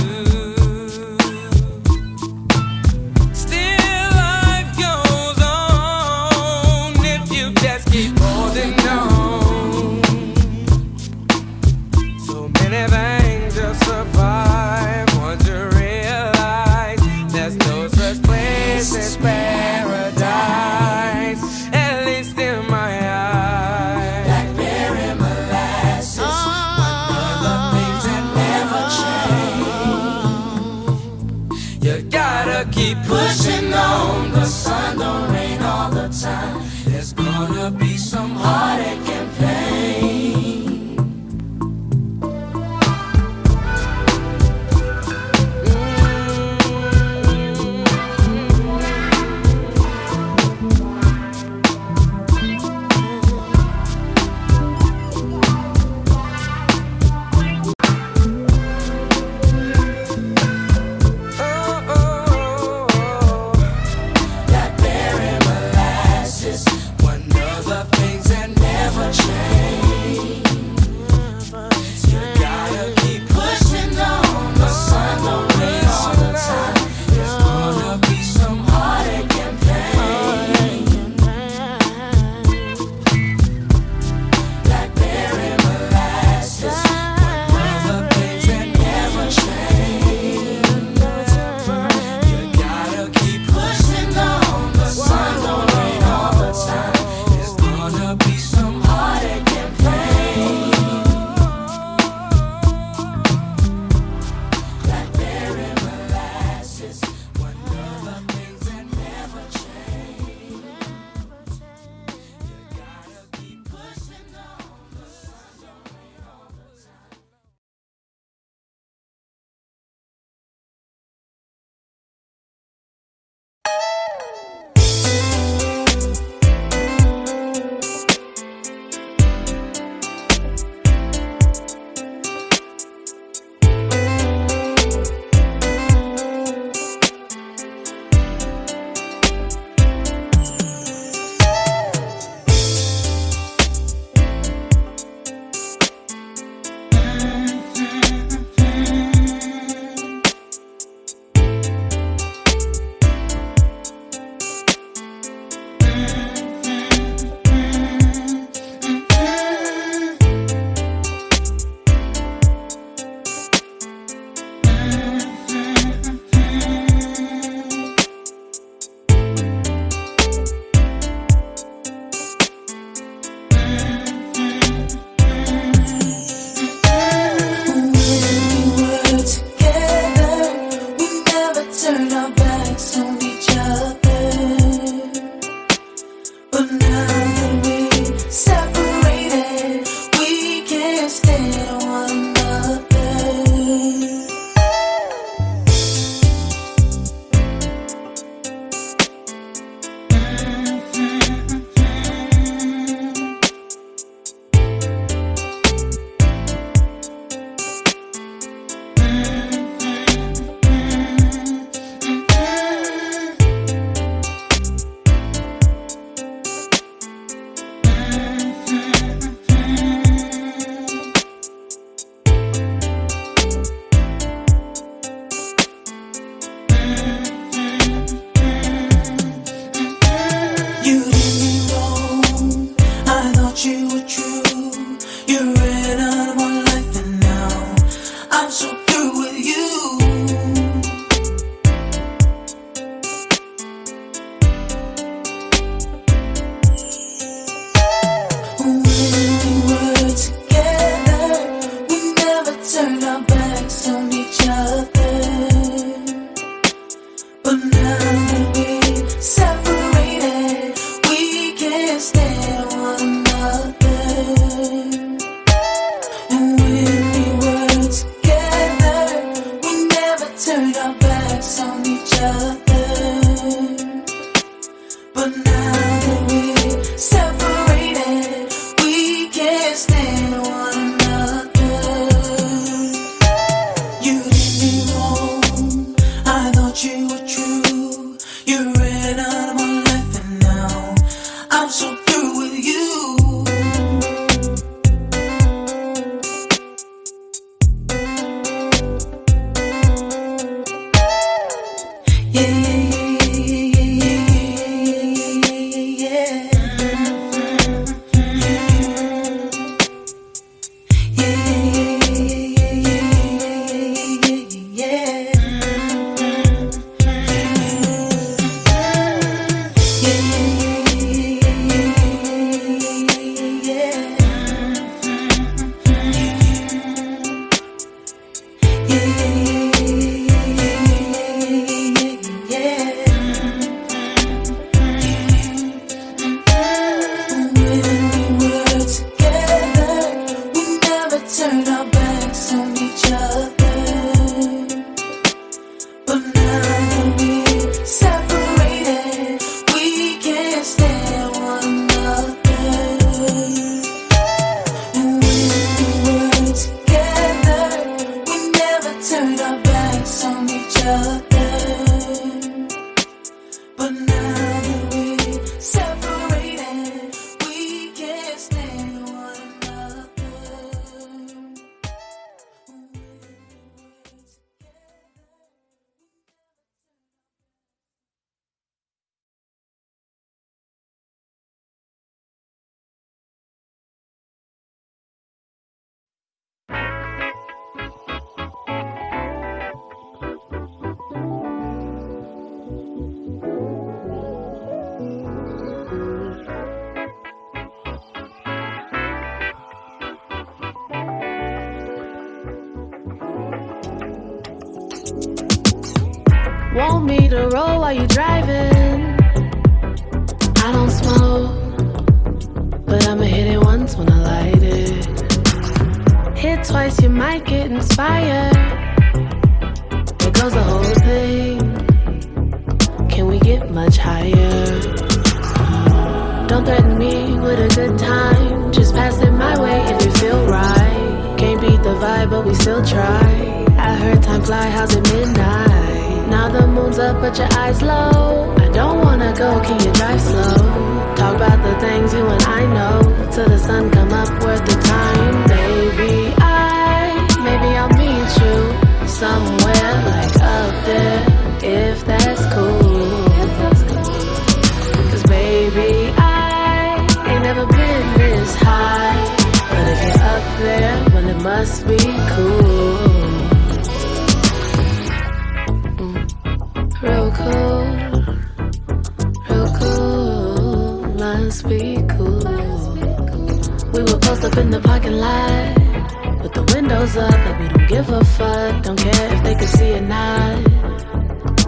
We 477.59 477.67
don't 477.67 477.87
give 477.87 478.09
a 478.09 478.23
fuck, 478.23 478.83
don't 478.83 478.99
care 478.99 479.33
if 479.33 479.43
they 479.43 479.55
can 479.55 479.67
see 479.67 479.93
or 479.93 480.01
not. 480.01 480.63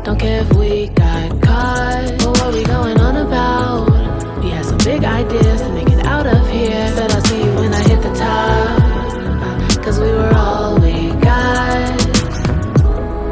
Don't 0.04 0.20
care 0.20 0.42
if 0.42 0.54
we 0.54 0.88
got 0.88 1.42
caught. 1.42 2.18
But 2.20 2.32
what 2.40 2.54
we 2.54 2.64
going 2.64 3.00
on 3.00 3.16
about? 3.18 4.44
We 4.44 4.50
had 4.50 4.66
some 4.66 4.78
big 4.80 5.04
ideas 5.04 5.62
to 5.62 5.70
make 5.70 5.90
it 5.90 6.06
out 6.06 6.28
of 6.28 6.50
here. 6.50 6.88
Said 6.96 7.12
I'll 7.12 7.22
see 7.22 7.44
you 7.44 7.54
when 7.56 7.74
I 7.74 7.82
hit 7.90 8.02
the 8.02 8.14
top. 8.14 9.84
Cause 9.84 10.00
we 10.00 10.12
were 10.12 10.34
all 10.36 10.80
we 10.80 11.12
got. 11.22 12.00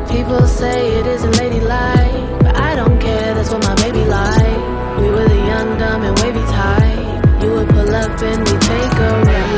People 0.10 0.48
say 0.48 1.00
it 1.00 1.06
isn't 1.06 1.36
ladylike, 1.38 2.40
but 2.44 2.56
I 2.56 2.76
don't 2.76 3.00
care, 3.00 3.34
that's 3.36 3.52
what 3.52 3.64
my 3.64 3.76
baby 3.76 4.06
like. 4.06 4.58
We 5.00 5.10
were 5.10 5.28
the 5.28 5.42
young, 5.52 5.78
dumb, 5.78 6.02
and 6.04 6.20
wavy 6.20 6.46
type. 6.58 7.44
You 7.44 7.52
would 7.54 7.70
pull 7.70 7.96
up 7.96 8.22
and 8.22 8.40
we 8.48 8.58
take 8.58 8.94
a 8.94 9.24
ride. 9.26 9.49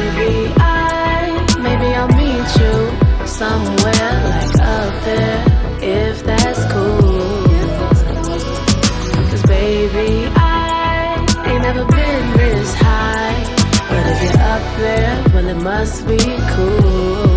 somewhere 3.41 4.13
like 4.30 4.55
up 4.77 4.93
there 5.03 5.39
if 5.81 6.23
that's 6.23 6.63
cool. 6.73 7.41
Cause 9.30 9.43
baby, 9.57 10.30
I 10.35 11.18
ain't 11.49 11.63
never 11.63 11.84
been 11.97 12.26
this 12.38 12.72
high. 12.76 13.38
But 13.89 14.03
if 14.11 14.19
you're 14.26 14.43
up 14.55 14.65
there, 14.84 15.13
well, 15.34 15.47
it 15.53 15.59
must 15.72 15.97
be 16.07 16.22
cool. 16.53 17.31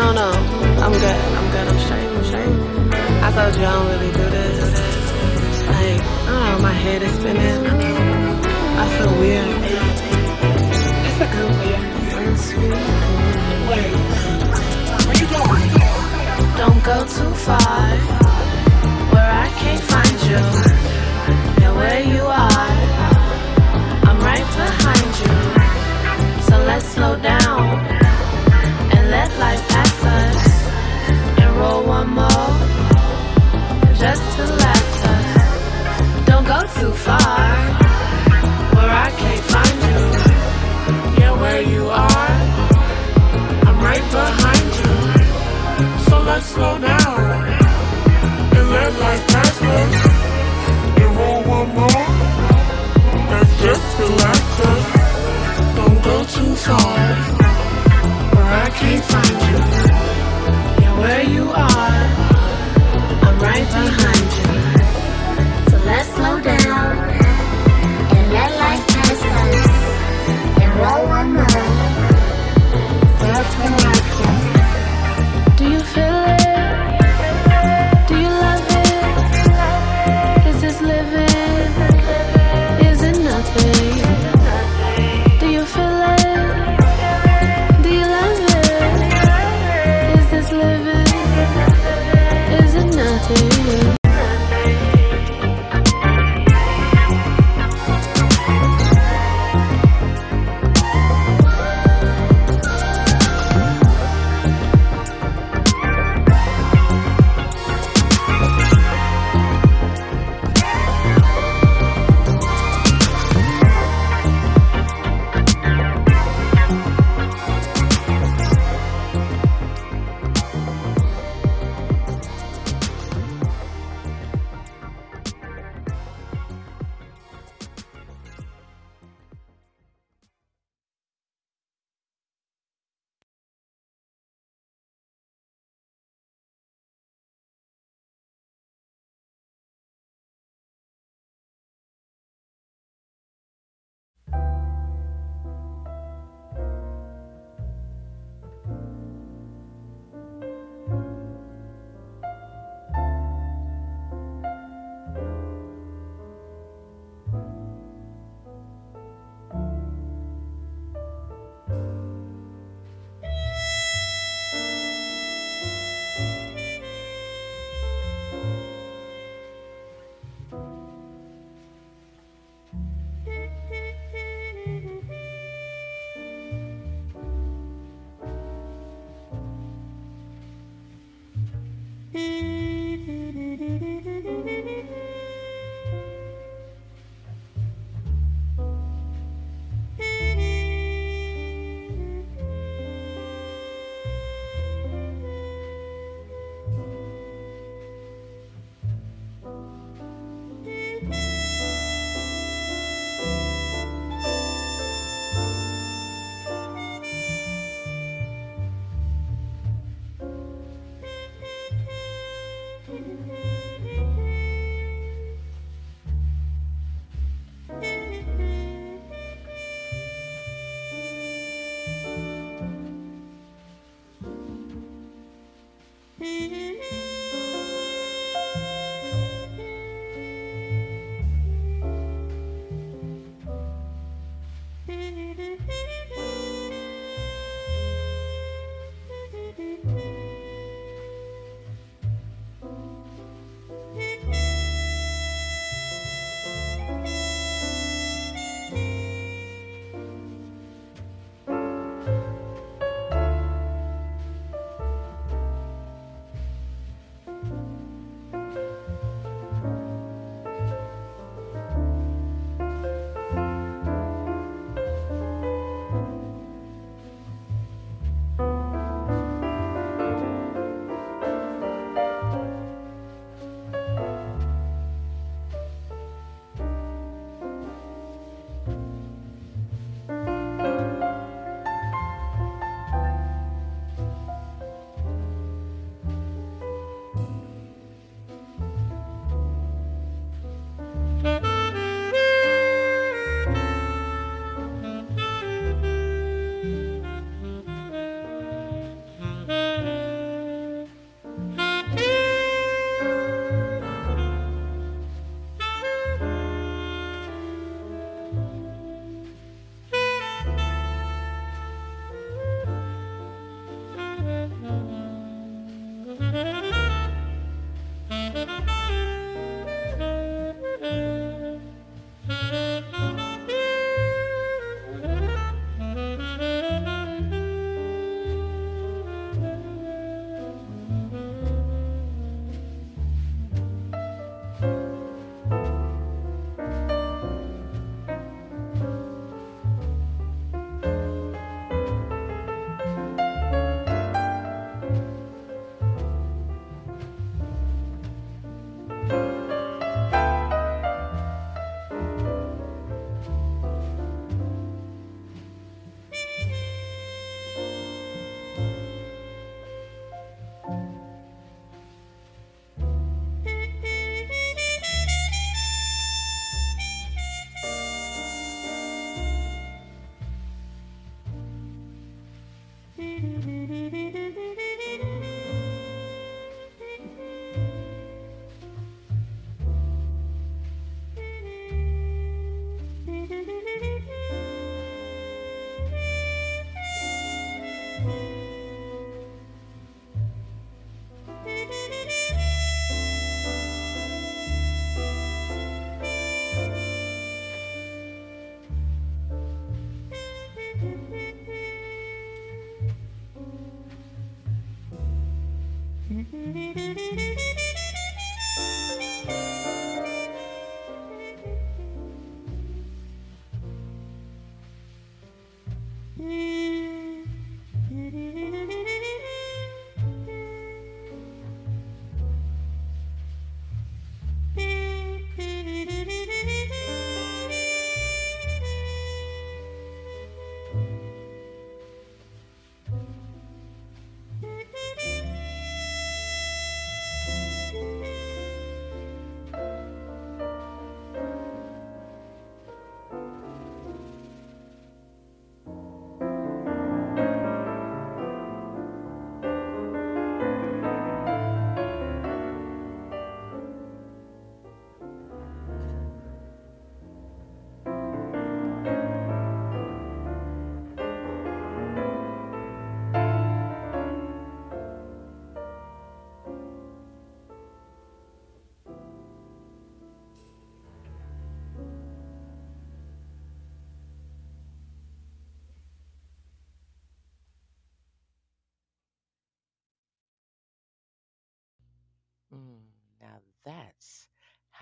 No, 0.00 0.06
no, 0.20 0.28
I'm 0.84 0.94
good. 1.04 1.20
I'm 1.38 1.46
good. 1.54 1.66
I'm 1.70 1.78
straight. 1.86 2.08
I'm 2.16 2.24
straight. 2.30 2.56
I 3.26 3.28
told 3.36 3.54
you 3.56 3.66
I 3.70 3.72
don't 3.76 3.86
really 3.92 4.12
do 4.20 4.26
this. 4.36 4.58
Like, 5.70 6.00
I 6.02 6.30
don't 6.32 6.44
know, 6.50 6.58
my 6.70 6.76
head 6.84 7.02
is 7.02 7.12
spinning. 7.20 7.60
I 8.82 8.84
feel 8.98 9.12
weird. 9.20 10.13
Don't 16.56 16.82
go 16.84 16.98
too 17.16 17.32
far 17.46 17.86
where 19.12 19.30
I 19.44 19.48
can't 19.60 19.84
find 19.92 20.18
you. 20.30 20.42
Where 21.78 22.02
you 22.14 22.22
are, 22.22 22.70
I'm 24.08 24.18
right 24.30 24.48
behind 24.62 25.12
you. 25.22 25.36
So 26.46 26.54
let's 26.70 26.86
slow 26.86 27.16
down 27.16 27.64
and 28.94 29.10
let 29.10 29.28
life 29.38 29.68
pass 29.68 30.04
us. 30.04 30.40
And 31.40 31.56
roll 31.56 31.82
one 31.84 32.10
more 32.10 32.50
just 34.02 34.24
to 34.36 34.44
last 34.62 35.04
us. 35.14 36.26
Don't 36.26 36.46
go 36.46 36.60
too 36.80 36.92
far. 36.92 37.53
behind 44.20 44.70
you. 44.80 44.92
So 46.06 46.14
let's 46.28 46.46
slow 46.46 46.74
down 46.78 47.18
and 48.56 48.66
let 48.74 48.90
life 49.04 49.24
pass 49.32 49.56
us. 49.76 49.94
And 51.02 51.16
roll 51.18 51.42
one 51.56 51.68
more? 51.78 52.34
and 53.36 53.48
just 53.64 53.98
relax 53.98 54.40
us. 54.70 54.86
Don't 55.76 56.00
go 56.10 56.16
too 56.36 56.52
far, 56.66 56.98
or 58.36 58.44
I 58.64 58.68
can't 58.80 59.04
find 59.12 59.36
you. 59.48 59.58
You're 60.82 60.98
where 61.02 61.24
you 61.36 61.44
are. 61.50 62.02
I'm 63.26 63.38
right 63.40 63.68
behind. 63.76 64.23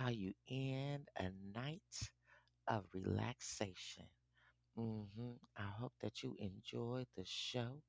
How 0.02 0.10
you 0.10 0.34
end 0.50 1.08
a 1.18 1.30
night 1.58 2.10
of 2.68 2.84
relaxation. 2.94 4.06
hmm 4.76 5.32
I 5.56 5.62
hope 5.80 5.94
that 6.02 6.22
you 6.22 6.36
enjoyed 6.38 7.06
the 7.16 7.24
show 7.24 7.82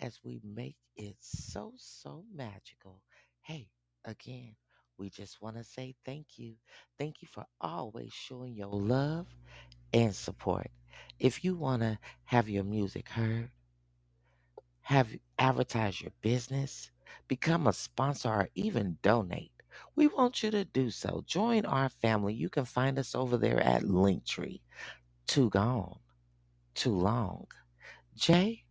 as 0.00 0.20
we 0.24 0.40
make 0.44 0.76
it 0.96 1.16
so, 1.20 1.74
so 1.76 2.24
magical. 2.34 3.02
Hey, 3.40 3.70
again, 4.04 4.56
we 4.98 5.10
just 5.10 5.42
want 5.42 5.56
to 5.56 5.64
say 5.64 5.94
thank 6.04 6.38
you. 6.38 6.54
Thank 6.98 7.22
you 7.22 7.28
for 7.28 7.46
always 7.60 8.12
showing 8.12 8.54
your 8.54 8.68
love 8.68 9.26
and 9.92 10.14
support. 10.14 10.70
If 11.18 11.44
you 11.44 11.56
want 11.56 11.82
to 11.82 11.98
have 12.24 12.48
your 12.48 12.64
music 12.64 13.10
heard, 13.10 13.50
have 14.82 15.16
advertise 15.38 16.00
your 16.02 16.12
business, 16.22 16.90
become 17.28 17.66
a 17.66 17.72
sponsor, 17.72 18.28
or 18.30 18.48
even 18.54 18.98
donate, 19.02 19.52
we 19.96 20.06
want 20.08 20.42
you 20.42 20.50
to 20.50 20.64
do 20.64 20.90
so. 20.90 21.22
Join 21.26 21.66
our 21.66 21.88
family. 21.88 22.34
You 22.34 22.48
can 22.50 22.64
find 22.64 22.98
us 22.98 23.14
over 23.14 23.36
there 23.36 23.60
at 23.60 23.82
Linktree. 23.82 24.60
Too 25.26 25.50
gone, 25.50 25.98
too 26.74 26.94
long. 26.96 27.46
JFR. 28.18 28.62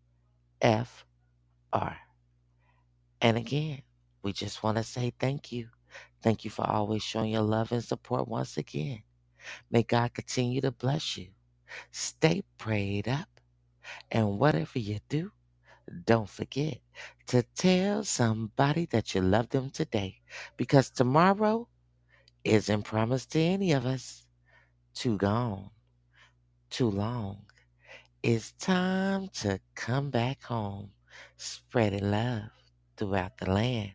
And 3.22 3.38
again, 3.38 3.82
we 4.24 4.34
just 4.34 4.64
want 4.64 4.78
to 4.78 4.84
say 4.84 5.12
thank 5.20 5.52
you. 5.52 5.70
Thank 6.22 6.44
you 6.46 6.50
for 6.52 6.68
always 6.68 7.04
showing 7.04 7.32
your 7.32 7.42
love 7.44 7.72
and 7.72 7.84
support 7.84 8.28
once 8.28 8.58
again. 8.58 9.04
May 9.72 9.84
God 9.84 10.14
continue 10.14 10.62
to 10.62 10.72
bless 10.72 11.18
you. 11.18 11.30
Stay 11.92 12.44
prayed 12.58 13.08
up 13.08 13.30
And 14.12 14.40
whatever 14.40 14.80
you 14.80 15.00
do, 15.10 15.32
don't 16.06 16.30
forget 16.30 16.80
to 17.28 17.44
tell 17.56 18.04
somebody 18.04 18.86
that 18.88 19.16
you 19.16 19.22
love 19.22 19.50
them 19.50 19.70
today 19.70 20.22
because 20.58 20.90
tomorrow 20.90 21.68
isn't 22.44 22.84
promised 22.84 23.32
to 23.34 23.40
any 23.40 23.74
of 23.74 23.86
us. 23.86 24.26
Too 24.94 25.18
gone, 25.18 25.70
too 26.70 26.90
long. 26.90 27.46
It's 28.24 28.54
time 28.54 29.30
to 29.42 29.60
come 29.76 30.10
back 30.10 30.44
home, 30.44 30.92
spreading 31.38 32.12
love 32.12 32.50
throughout 32.98 33.38
the 33.38 33.52
land. 33.52 33.94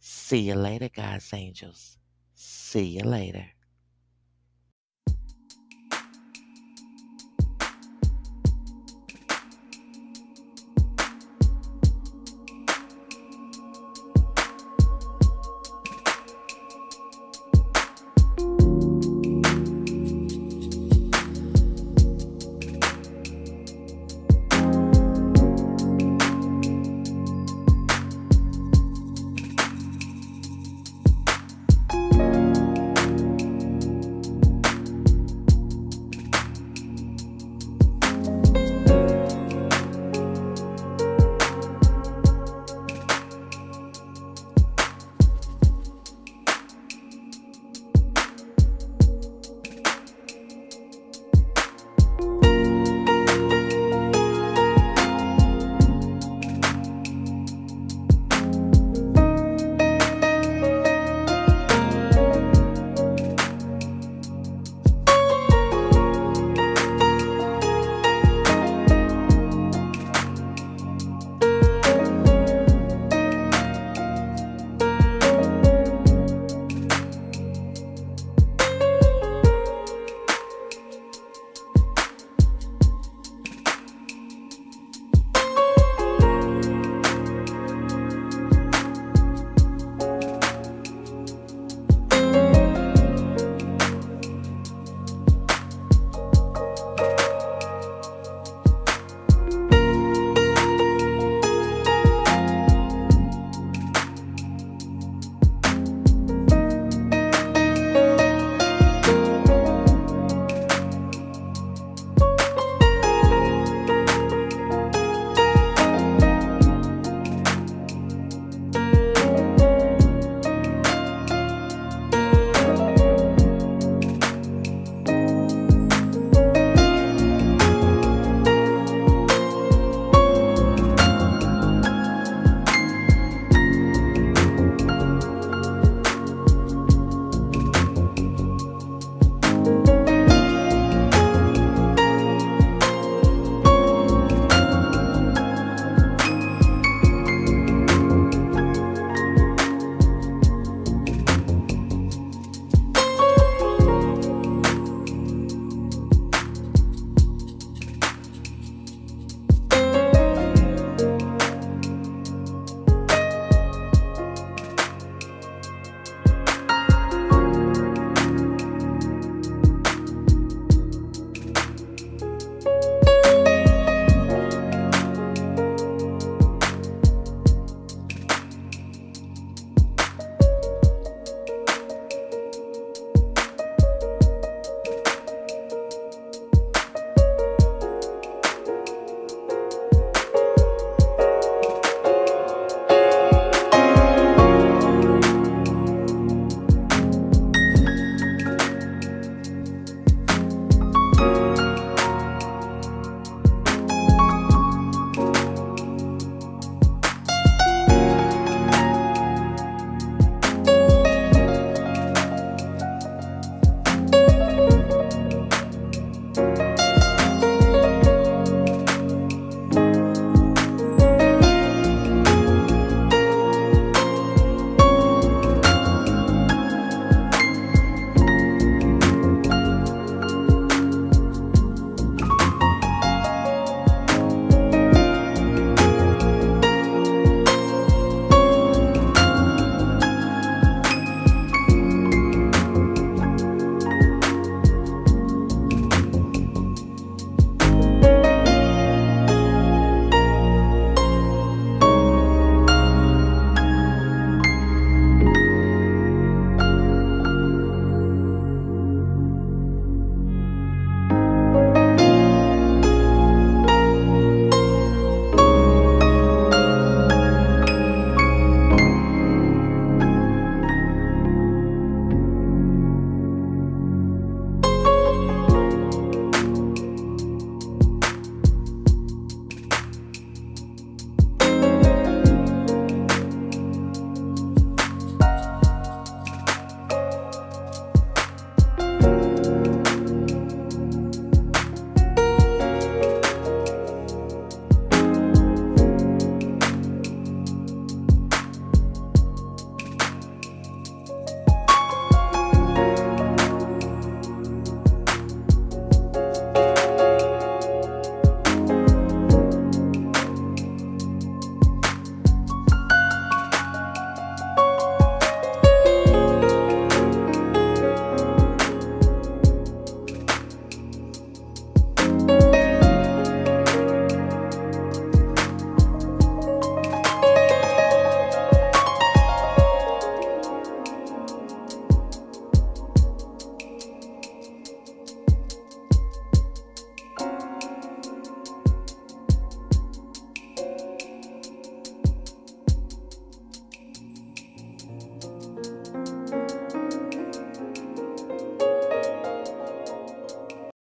See 0.00 0.40
you 0.40 0.54
later, 0.54 0.90
God's 0.94 1.32
angels. 1.34 1.98
See 2.34 2.84
you 2.84 3.02
later. 3.02 3.46